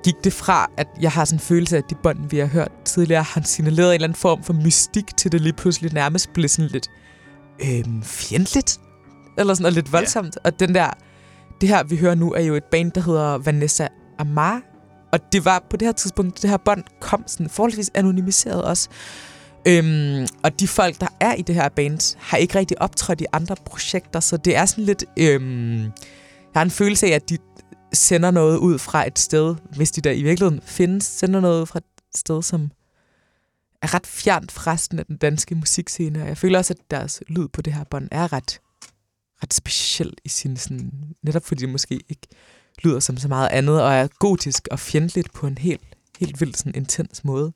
gik 0.05 0.15
det 0.25 0.33
fra, 0.33 0.71
at 0.77 0.87
jeg 1.01 1.11
har 1.11 1.25
sådan 1.25 1.37
en 1.37 1.41
følelse 1.41 1.77
af, 1.77 1.83
at 1.83 1.91
de 1.91 1.95
bånd, 1.95 2.31
vi 2.31 2.39
har 2.39 2.47
hørt 2.47 2.73
tidligere, 2.85 3.23
har 3.23 3.43
signaleret 3.45 3.89
en 3.89 3.95
eller 3.95 4.09
anden 4.09 4.19
form 4.19 4.43
for 4.43 4.53
mystik, 4.53 5.17
til 5.17 5.33
det 5.33 5.41
lige 5.41 5.53
pludselig 5.53 5.93
nærmest 5.93 6.33
blev 6.33 6.49
sådan 6.49 6.71
lidt 6.71 6.91
øhm, 7.65 8.03
fjendtligt. 8.03 8.81
Eller 9.39 9.55
sådan 9.55 9.63
noget 9.63 9.75
lidt 9.75 9.93
voldsomt. 9.93 10.35
Yeah. 10.35 10.53
Og 10.53 10.61
den 10.61 10.75
der... 10.75 10.91
Det 11.61 11.69
her, 11.69 11.83
vi 11.85 11.97
hører 11.97 12.15
nu, 12.15 12.33
er 12.33 12.41
jo 12.41 12.55
et 12.55 12.65
band, 12.65 12.93
der 12.93 13.01
hedder 13.01 13.39
Vanessa 13.39 13.89
Amar. 14.19 14.63
Og 15.13 15.33
det 15.33 15.45
var 15.45 15.65
på 15.71 15.77
det 15.77 15.89
her 15.89 15.93
tidspunkt, 15.93 16.43
det 16.43 16.51
her 16.51 16.57
bånd 16.57 16.85
kom 17.01 17.25
sådan 17.27 17.49
forholdsvis 17.51 17.91
anonymiseret 17.95 18.63
også. 18.65 18.89
Øhm, 19.69 20.27
og 20.43 20.61
de 20.61 20.69
folk, 20.69 21.01
der 21.01 21.07
er 21.21 21.35
i 21.35 21.43
det 21.43 21.55
her 21.55 21.69
band, 21.69 22.17
har 22.19 22.37
ikke 22.37 22.59
rigtig 22.59 22.83
optrådt 22.83 23.21
i 23.21 23.27
andre 23.33 23.57
projekter, 23.65 24.21
så 24.21 24.37
det 24.37 24.57
er 24.57 24.67
sådan 24.67 24.85
lidt... 24.85 25.05
Øhm, 25.19 25.83
jeg 25.83 26.61
har 26.61 26.63
en 26.63 26.71
følelse 26.71 27.07
af, 27.07 27.11
at 27.11 27.29
de 27.29 27.39
sender 27.93 28.31
noget 28.31 28.57
ud 28.57 28.79
fra 28.79 29.07
et 29.07 29.19
sted, 29.19 29.55
hvis 29.77 29.91
de 29.91 30.01
der 30.01 30.11
i 30.11 30.23
virkeligheden 30.23 30.63
findes, 30.63 31.05
sender 31.05 31.41
noget 31.41 31.61
ud 31.61 31.67
fra 31.67 31.79
et 31.79 31.85
sted, 32.15 32.43
som 32.43 32.71
er 33.83 33.95
ret 33.95 34.07
fjernt 34.07 34.53
fra 34.53 34.73
resten 34.73 34.99
af 34.99 35.07
den 35.07 35.17
danske 35.17 35.55
musikscene. 35.55 36.23
Og 36.23 36.29
jeg 36.29 36.39
føler 36.39 36.59
også, 36.59 36.75
at 36.75 36.91
deres 36.91 37.23
lyd 37.29 37.49
på 37.49 37.63
det 37.63 37.73
her 37.73 37.85
bånd 37.85 38.09
er 38.11 38.33
ret, 38.33 38.61
ret 39.43 39.55
speciel 39.55 40.13
i 40.25 40.29
sin 40.29 40.57
sådan... 40.57 40.91
Netop 41.23 41.45
fordi 41.45 41.61
det 41.61 41.69
måske 41.69 42.01
ikke 42.09 42.27
lyder 42.85 43.01
som 43.01 43.17
så 43.17 43.29
meget 43.29 43.49
andet, 43.49 43.83
og 43.83 43.93
er 43.93 44.09
gotisk 44.19 44.69
og 44.71 44.81
fjendtligt 44.81 45.33
på 45.33 45.47
en 45.47 45.59
helt, 45.59 45.97
helt 46.21 46.41
vildt 46.41 46.59
sådan 46.59 46.75
intens 46.75 47.25
måde. 47.25 47.53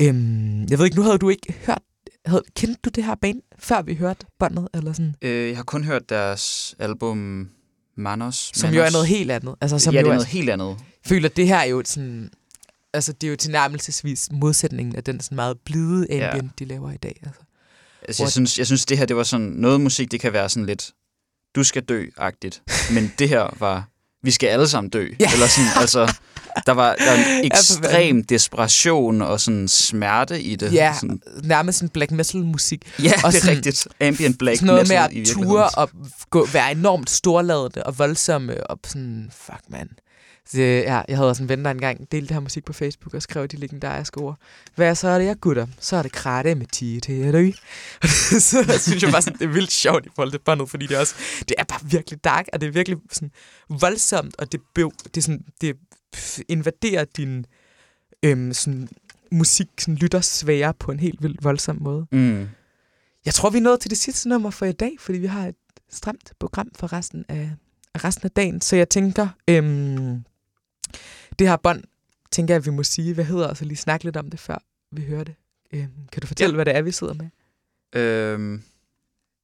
Øhm, 0.00 0.62
jeg 0.70 0.78
ved 0.78 0.84
ikke, 0.84 0.96
nu 0.96 1.02
havde 1.02 1.18
du 1.18 1.28
ikke 1.28 1.54
hørt, 1.66 1.82
havde, 2.26 2.42
kendte 2.56 2.80
du 2.84 2.90
det 2.90 3.04
her 3.04 3.14
band, 3.14 3.40
før 3.58 3.82
vi 3.82 3.94
hørte 3.94 4.26
båndet, 4.38 4.68
eller 4.74 4.92
sådan? 4.92 5.14
Øh, 5.22 5.48
jeg 5.48 5.56
har 5.56 5.64
kun 5.64 5.84
hørt 5.84 6.08
deres 6.08 6.74
album 6.78 7.48
Manos. 7.96 8.50
Som 8.54 8.68
Manos. 8.68 8.76
jo 8.76 8.82
er 8.82 8.90
noget 8.90 9.06
helt 9.06 9.30
andet. 9.30 9.54
Altså, 9.60 9.78
som 9.78 9.94
ja, 9.94 10.00
det 10.00 10.06
jo 10.06 10.10
er 10.10 10.14
noget 10.14 10.28
helt 10.28 10.50
andet. 10.50 10.76
Føler, 11.06 11.28
at 11.28 11.36
det 11.36 11.46
her 11.46 11.56
er 11.56 11.64
jo 11.64 11.82
sådan... 11.84 12.30
Altså, 12.92 13.12
det 13.12 13.26
er 13.26 13.30
jo 13.30 13.36
tilnærmelsesvis 13.36 14.28
modsætningen 14.32 14.96
af 14.96 15.04
den 15.04 15.20
sådan 15.20 15.36
meget 15.36 15.58
blide 15.64 16.12
ambient, 16.12 16.52
ja. 16.60 16.64
de 16.64 16.64
laver 16.64 16.90
i 16.90 16.96
dag. 16.96 17.20
Altså. 17.22 17.40
Altså, 18.08 18.22
jeg, 18.22 18.32
synes, 18.32 18.58
jeg 18.58 18.66
synes, 18.66 18.86
det 18.86 18.98
her, 18.98 19.06
det 19.06 19.16
var 19.16 19.22
sådan... 19.22 19.46
Noget 19.46 19.80
musik, 19.80 20.10
det 20.10 20.20
kan 20.20 20.32
være 20.32 20.48
sådan 20.48 20.66
lidt... 20.66 20.92
Du 21.54 21.64
skal 21.64 21.82
dø-agtigt. 21.82 22.62
Men 22.94 23.12
det 23.18 23.28
her 23.28 23.56
var... 23.58 23.88
Vi 24.24 24.30
skal 24.30 24.46
alle 24.46 24.68
sammen 24.68 24.90
dø. 24.90 25.06
Ja. 25.20 25.32
Eller 25.32 25.46
sådan, 25.46 25.70
altså... 25.82 26.14
Der 26.66 26.72
var, 26.72 26.94
der 26.94 27.10
var 27.10 27.16
en 27.38 27.44
ekstrem 27.46 28.24
desperation 28.24 29.22
og 29.22 29.40
sådan 29.40 29.68
smerte 29.68 30.42
i 30.42 30.56
det. 30.56 30.72
Ja, 30.72 30.94
Sådan, 31.00 31.20
nærmest 31.42 31.78
sådan 31.78 31.88
black 31.88 32.10
metal 32.10 32.40
musik. 32.40 32.82
ja 33.02 33.12
og 33.24 33.32
det 33.32 33.38
er 33.38 33.40
sådan- 33.42 33.56
rigtigt. 33.56 33.88
Ambient 34.00 34.38
black 34.38 34.58
sådan 34.58 34.66
noget 34.66 34.88
metal 34.88 35.14
med 35.14 35.20
at 35.22 35.26
ture 35.28 35.68
og 35.68 35.90
gå, 36.30 36.46
være 36.52 36.72
enormt 36.72 37.10
storladende 37.10 37.82
og 37.82 37.98
voldsomme 37.98 38.66
og 38.66 38.78
sådan, 38.86 39.30
fuck 39.46 39.60
man. 39.68 39.88
Så, 40.48 40.60
ja, 40.60 41.02
jeg 41.08 41.16
havde 41.16 41.28
også 41.28 41.42
en 41.42 41.48
ven, 41.48 41.64
der 41.64 41.70
engang 41.70 42.12
delte 42.12 42.28
det 42.28 42.34
her 42.34 42.40
musik 42.40 42.64
på 42.64 42.72
Facebook 42.72 43.14
og 43.14 43.22
skrev 43.22 43.46
de 43.46 43.56
legendariske 43.56 44.20
ord. 44.20 44.38
Hvad 44.74 44.94
så 44.94 45.08
er 45.08 45.18
det, 45.18 45.26
jeg 45.26 45.40
gutter? 45.40 45.66
Så 45.78 45.96
er 45.96 46.02
det 46.02 46.12
kratte 46.12 46.54
med 46.54 46.66
dø. 47.32 47.50
så 48.38 48.78
synes 48.78 49.02
jeg 49.02 49.10
bare, 49.10 49.22
sådan, 49.22 49.38
det 49.38 49.44
er 49.44 49.52
vildt 49.52 49.72
sjovt 49.72 50.06
i 50.06 50.08
forhold 50.14 50.30
til 50.30 50.38
båndet, 50.38 50.70
fordi 50.70 50.86
det 50.86 50.98
også, 50.98 51.14
det 51.48 51.54
er 51.58 51.64
bare 51.64 51.80
virkelig 51.82 52.24
dark, 52.24 52.46
og 52.52 52.60
det 52.60 52.66
er 52.66 52.70
virkelig 52.70 52.98
sådan 53.10 53.30
voldsomt, 53.80 54.36
og 54.38 54.52
det, 54.52 54.60
bøv, 54.74 54.92
det, 55.14 55.24
sådan, 55.24 55.44
det 55.60 55.76
invaderer 56.48 57.04
din 57.16 57.46
øhm, 58.22 58.52
sådan, 58.52 58.88
musik, 59.32 59.68
sådan, 59.78 59.94
lyttersfære 59.94 60.74
på 60.74 60.92
en 60.92 61.00
helt 61.00 61.22
vildt 61.22 61.44
voldsom 61.44 61.76
måde. 61.80 62.06
Mm. 62.12 62.48
Jeg 63.24 63.34
tror, 63.34 63.50
vi 63.50 63.58
er 63.58 63.62
nået 63.62 63.80
til 63.80 63.90
det 63.90 63.98
sidste 63.98 64.28
nummer 64.28 64.50
for 64.50 64.66
i 64.66 64.72
dag, 64.72 64.92
fordi 65.00 65.18
vi 65.18 65.26
har 65.26 65.46
et 65.46 65.54
stramt 65.90 66.32
program 66.40 66.68
for 66.78 66.92
resten 66.92 67.24
af, 67.28 67.50
af 67.94 68.04
resten 68.04 68.26
af 68.26 68.30
dagen. 68.30 68.60
Så 68.60 68.76
jeg 68.76 68.88
tænker, 68.88 69.28
øhm, 69.48 70.24
det 71.38 71.48
her 71.48 71.56
bånd, 71.56 71.84
tænker 72.30 72.54
jeg, 72.54 72.60
at 72.60 72.66
vi 72.66 72.70
må 72.70 72.82
sige, 72.82 73.14
hvad 73.14 73.24
hedder, 73.24 73.48
og 73.48 73.56
så 73.56 73.64
lige 73.64 73.76
snakke 73.76 74.04
lidt 74.04 74.16
om 74.16 74.30
det, 74.30 74.40
før 74.40 74.58
vi 74.92 75.02
hører 75.02 75.24
det. 75.24 75.34
Øhm, 75.72 75.90
kan 76.12 76.20
du 76.20 76.26
fortælle, 76.26 76.52
ja. 76.52 76.54
Hvad 76.54 76.64
det 76.64 76.76
er, 76.76 76.82
vi 76.82 76.92
sidder 76.92 77.14
med? 77.14 77.28
Øhm, 78.02 78.62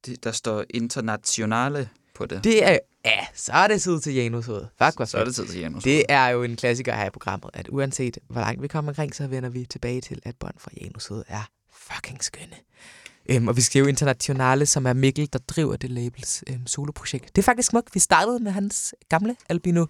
det, 0.07 0.25
der 0.25 0.33
står 0.33 0.65
internationale 0.71 1.89
på 2.15 2.27
det. 2.27 2.45
Det 2.45 2.67
er, 2.69 2.79
ja, 3.05 3.27
så 3.35 3.53
er 3.53 3.67
det 3.69 3.83
tid 3.83 4.01
til 4.01 4.15
Janus 4.15 4.47
hoved. 4.47 4.65
Fuck, 4.83 4.97
hvor 4.97 5.05
Så 5.05 5.19
er 5.19 5.25
det 5.25 5.35
tid 5.35 5.47
til 5.47 5.61
Janus. 5.61 5.85
Det 5.85 6.05
er 6.09 6.29
jo 6.29 6.43
en 6.43 6.57
klassiker 6.57 6.95
her 6.95 7.07
i 7.07 7.11
programmet, 7.11 7.51
at 7.53 7.69
uanset 7.69 8.19
hvor 8.29 8.41
langt 8.41 8.63
vi 8.63 8.69
kommer 8.69 8.91
omkring, 8.91 9.15
så 9.15 9.27
vender 9.27 9.49
vi 9.49 9.65
tilbage 9.65 10.01
til, 10.01 10.21
at 10.25 10.37
bånd 10.37 10.55
fra 10.59 10.71
Janus 10.81 11.07
hoved 11.07 11.25
er 11.29 11.51
fucking 11.73 12.25
skønne. 12.25 12.57
Øhm, 13.31 13.49
og 13.49 13.57
vi 13.57 13.61
skal 13.61 13.81
jo 13.81 13.87
Internationale, 13.87 14.67
som 14.67 14.87
er 14.87 14.93
Mikkel, 14.93 15.29
der 15.33 15.39
driver 15.39 15.77
det 15.77 15.91
labels 15.91 16.45
øhm, 16.51 16.67
soloprojekt. 16.67 17.37
Det 17.37 17.43
er 17.43 17.45
faktisk 17.45 17.69
smukt. 17.69 17.95
Vi 17.95 18.01
startede 18.01 18.39
med 18.39 18.53
hans 18.53 18.95
gamle 19.09 19.37
Albino 19.49 19.87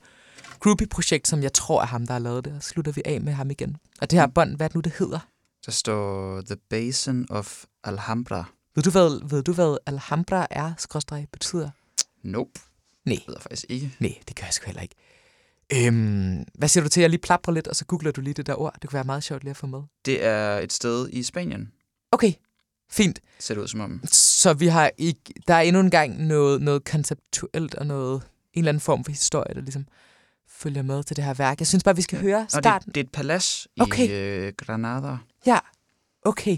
Groupie-projekt, 0.60 1.28
som 1.28 1.42
jeg 1.42 1.52
tror 1.52 1.82
er 1.82 1.86
ham, 1.86 2.06
der 2.06 2.12
har 2.12 2.18
lavet 2.20 2.44
det, 2.44 2.52
og 2.52 2.62
slutter 2.62 2.92
vi 2.92 3.02
af 3.04 3.20
med 3.20 3.32
ham 3.32 3.50
igen. 3.50 3.76
Og 4.00 4.10
det 4.10 4.18
her 4.18 4.26
bånd, 4.26 4.56
hvad 4.56 4.68
det 4.68 4.74
nu, 4.74 4.80
det 4.80 4.92
hedder? 4.98 5.18
Der 5.66 5.72
står 5.72 6.40
The 6.40 6.56
Basin 6.70 7.26
of 7.30 7.64
Alhambra. 7.84 8.44
Ved 8.74 8.82
du, 8.82 8.90
hvad, 8.90 9.28
ved 9.28 9.42
du, 9.42 9.52
hvad 9.52 9.76
Alhambra 9.86 10.46
er, 10.50 10.72
skråstreg, 10.78 11.26
betyder? 11.32 11.70
Nope. 12.22 12.50
Nej. 13.04 13.14
Det 13.16 13.24
ved 13.26 13.34
jeg 13.36 13.42
faktisk 13.42 13.64
ikke. 13.68 13.96
Nej, 13.98 14.14
det 14.28 14.36
gør 14.36 14.44
jeg 14.44 14.52
sgu 14.54 14.66
heller 14.66 14.82
ikke. 14.82 14.94
Øhm, 15.72 16.44
hvad 16.54 16.68
siger 16.68 16.84
du 16.84 16.90
til, 16.90 17.00
at 17.00 17.02
jeg 17.02 17.10
lige 17.10 17.20
plapper 17.20 17.52
lidt, 17.52 17.68
og 17.68 17.76
så 17.76 17.84
googler 17.84 18.10
du 18.12 18.20
lige 18.20 18.34
det 18.34 18.46
der 18.46 18.54
ord? 18.54 18.72
Det 18.82 18.90
kunne 18.90 18.94
være 18.94 19.04
meget 19.04 19.24
sjovt 19.24 19.42
lige 19.44 19.50
at 19.50 19.56
få 19.56 19.66
med. 19.66 19.82
Det 20.04 20.24
er 20.24 20.58
et 20.58 20.72
sted 20.72 21.08
i 21.12 21.22
Spanien, 21.22 21.72
Okay, 22.12 22.32
fint. 22.90 23.20
ser 23.38 23.54
det 23.54 23.62
ud 23.62 23.68
som 23.68 23.80
om. 23.80 24.00
Så 24.12 24.52
vi 24.52 24.66
har 24.66 24.90
ikke, 24.98 25.20
der 25.48 25.54
er 25.54 25.60
endnu 25.60 25.80
en 25.80 25.90
gang 25.90 26.26
noget, 26.26 26.62
noget 26.62 26.84
konceptuelt 26.84 27.74
og 27.74 27.86
noget, 27.86 28.22
en 28.52 28.58
eller 28.58 28.68
anden 28.68 28.80
form 28.80 29.04
for 29.04 29.10
historie, 29.12 29.54
der 29.54 29.60
ligesom 29.60 29.86
følger 30.60 30.82
med 30.82 31.02
til 31.04 31.16
det 31.16 31.24
her 31.24 31.34
værk. 31.34 31.58
Jeg 31.60 31.66
synes 31.66 31.84
bare, 31.84 31.96
vi 31.96 32.02
skal 32.02 32.20
høre 32.20 32.46
starten. 32.48 32.86
det, 32.86 32.94
det 32.94 33.00
er 33.00 33.04
et 33.04 33.12
palads 33.12 33.66
Okay. 33.80 34.08
i 34.08 34.12
øh, 34.12 34.52
Granada. 34.56 35.16
Ja, 35.46 35.58
okay. 36.24 36.56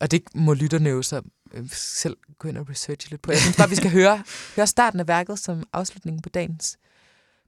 Og 0.00 0.10
det 0.10 0.22
må 0.34 0.54
lytterne 0.54 0.90
jo 0.90 1.02
så 1.02 1.22
øh, 1.54 1.68
selv 1.72 2.16
gå 2.38 2.48
ind 2.48 2.58
og 2.58 2.70
researche 2.70 3.10
lidt 3.10 3.22
på. 3.22 3.32
Jeg 3.32 3.40
synes 3.40 3.56
bare, 3.56 3.68
vi 3.68 3.74
skal 3.74 3.90
høre, 3.90 4.22
høre 4.56 4.66
starten 4.66 5.00
af 5.00 5.08
værket 5.08 5.38
som 5.38 5.62
afslutningen 5.72 6.22
på 6.22 6.28
dagens 6.28 6.76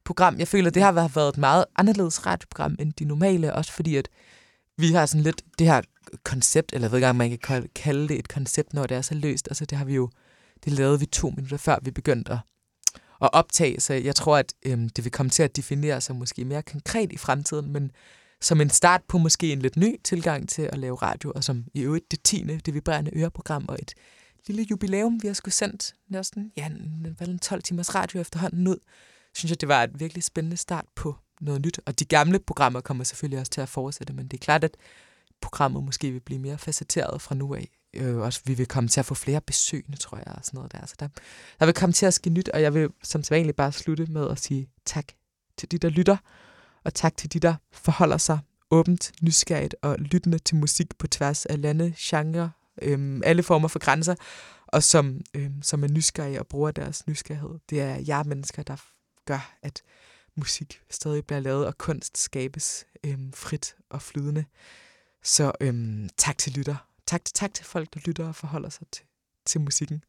program. 0.05 0.39
Jeg 0.39 0.49
føler, 0.49 0.71
det 0.71 0.83
har 0.83 0.93
været- 0.93 1.29
et 1.35 1.39
meget 1.39 1.65
anderledes 1.77 2.27
radioprogram 2.27 2.77
end 2.79 2.93
de 2.93 3.05
normale, 3.05 3.55
også 3.55 3.73
fordi 3.73 3.97
at 3.97 4.09
vi 4.79 4.93
har 4.93 5.07
sådan 5.07 5.23
lidt 5.23 5.43
det 5.59 5.67
her 5.67 5.81
koncept, 6.25 6.73
eller 6.73 6.87
jeg 6.87 6.91
ved 6.93 6.99
ikke, 6.99 7.09
om 7.09 7.17
man 7.17 7.31
kan 7.31 7.39
kal- 7.47 7.69
kalde 7.75 8.09
det 8.09 8.19
et 8.19 8.29
koncept, 8.29 8.75
når 8.75 8.87
det 8.87 8.97
er 8.97 9.03
så 9.03 9.15
løst. 9.15 9.49
Altså 9.49 9.65
det 9.65 9.79
har 9.79 9.85
vi 9.85 9.95
jo, 9.95 10.11
det 10.65 10.73
lavede 10.73 10.99
vi 11.01 11.07
to 11.07 11.31
minutter 11.31 11.57
før 11.57 11.77
vi 11.83 11.91
begyndte 11.91 12.33
at, 12.33 12.39
at 13.21 13.31
optage, 13.33 13.81
så 13.81 13.95
jeg 13.95 14.15
tror, 14.15 14.37
at 14.37 14.55
øhm, 14.67 14.89
det 14.89 15.05
vil 15.05 15.13
komme 15.13 15.31
til 15.31 15.43
at 15.43 15.57
definere 15.57 16.01
sig 16.01 16.17
måske 16.17 16.45
mere 16.45 16.63
konkret 16.63 17.13
i 17.13 17.17
fremtiden, 17.17 17.73
men 17.73 17.91
som 18.41 18.61
en 18.61 18.71
start 18.71 19.03
på 19.09 19.19
måske 19.19 19.53
en 19.53 19.63
lidt 19.63 19.77
ny 19.77 20.01
tilgang 20.05 20.49
til 20.49 20.63
at 20.63 20.79
lave 20.79 20.97
radio, 20.97 21.33
og 21.35 21.45
som 21.45 21.65
i 21.75 21.81
øvrigt 21.81 22.11
det 22.11 22.23
10. 22.23 22.43
det 22.67 22.75
vibrerende 22.75 23.11
øreprogram, 23.17 23.65
og 23.69 23.79
et 23.83 23.95
lille 24.47 24.67
jubilæum, 24.71 25.23
vi 25.23 25.27
har 25.27 25.35
skulle 25.35 25.55
sendt 25.55 25.95
næsten, 26.09 26.53
ja, 26.57 26.67
en, 26.67 27.17
en 27.21 27.39
12 27.39 27.63
timers 27.63 27.95
radio 27.95 28.21
efterhånden 28.21 28.69
ud, 28.69 28.79
synes 29.35 29.51
jeg, 29.51 29.61
det 29.61 29.69
var 29.69 29.83
et 29.83 30.01
virkelig 30.01 30.25
spændende 30.25 30.57
start 30.57 30.85
på 30.97 31.17
noget 31.41 31.63
nyt. 31.63 31.81
Og 31.87 31.99
de 31.99 32.05
gamle 32.05 32.39
programmer 32.39 32.81
kommer 32.81 33.05
selvfølgelig 33.05 33.41
også 33.41 33.51
til 33.51 33.61
at 33.61 33.69
fortsætte, 33.69 34.13
men 34.13 34.29
det 34.29 34.37
er 34.37 34.45
klart, 34.45 34.65
at 34.65 34.77
programmet 35.41 35.85
måske 35.85 36.11
vil 36.11 36.21
blive 36.21 36.41
mere 36.41 36.59
facetteret 36.59 37.23
fra 37.23 37.35
nu 37.35 37.55
af. 37.55 37.78
Øh, 37.95 38.17
også 38.17 38.41
vi 38.45 38.55
vil 38.55 38.67
komme 38.67 38.89
til 38.89 39.01
at 39.01 39.07
få 39.07 39.15
flere 39.15 39.41
besøgende, 39.41 39.97
tror 39.97 40.19
jeg, 40.19 40.35
og 40.37 40.45
sådan 40.45 40.59
noget 40.59 40.73
der. 40.73 40.87
Så 40.87 40.95
der, 41.01 41.09
der 41.59 41.67
vil 41.67 41.75
komme 41.75 41.93
til 41.93 42.07
at 42.07 42.15
ske 42.15 42.31
nyt, 42.31 42.49
og 42.49 42.63
jeg 42.63 42.75
vil 42.75 42.89
som 43.03 43.23
sædvanligt 43.23 43.57
bare 43.57 43.73
slutte 43.73 44.07
med 44.07 44.31
at 44.31 44.41
sige 44.41 44.69
tak 44.85 45.05
til 45.57 45.71
de, 45.71 45.79
der 45.79 45.89
lytter, 45.89 46.17
og 46.85 46.95
tak 46.95 47.17
til 47.17 47.33
de, 47.33 47.41
der 47.41 47.55
forholder 47.73 48.19
sig 48.19 48.39
åbent, 48.71 49.13
nysgerrigt 49.23 49.77
og 49.83 49.97
lyttende 49.99 50.39
til 50.39 50.57
musik 50.57 50.99
på 50.99 51.07
tværs 51.07 51.47
af 51.47 51.61
lande, 51.61 51.95
genre, 51.99 52.51
øhm, 52.83 53.23
alle 53.25 53.43
former 53.43 53.69
for 53.69 53.79
grænser, 53.79 54.15
og 54.67 54.83
som, 54.83 55.21
øhm, 55.35 55.63
som 55.63 55.85
er 55.85 55.89
nysgerrige 55.89 56.41
og 56.41 56.47
bruger 56.47 56.71
deres 56.71 57.07
nysgerrighed. 57.07 57.59
Det 57.71 57.81
er 57.81 58.05
jer 58.09 58.23
mennesker, 58.23 58.63
der 58.63 58.77
gør, 59.27 59.57
at 59.63 59.83
musik 60.37 60.81
stadig 60.91 61.27
bliver 61.27 61.41
lavet, 61.41 61.67
og 61.67 61.79
kunst 61.79 62.19
skabes 62.19 62.87
øhm, 63.05 63.33
frit 63.33 63.77
og 63.91 64.03
flydende. 64.03 64.45
Så 65.23 65.53
øhm, 65.61 66.09
tak 66.17 66.39
til 66.39 66.53
lytter. 66.53 66.88
Tak, 67.09 67.25
tak 67.25 67.55
til 67.55 67.65
folk, 67.65 67.95
der 67.95 68.01
lytter 68.07 68.29
og 68.29 68.35
forholder 68.35 68.69
sig 68.69 68.87
til, 68.93 69.05
til 69.47 69.61
musikken. 69.61 70.05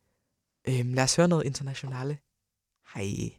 Øhm, 0.68 0.94
lad 0.94 1.04
os 1.04 1.16
høre 1.16 1.28
noget 1.28 1.46
internationale. 1.46 2.18
Hej. 2.94 3.39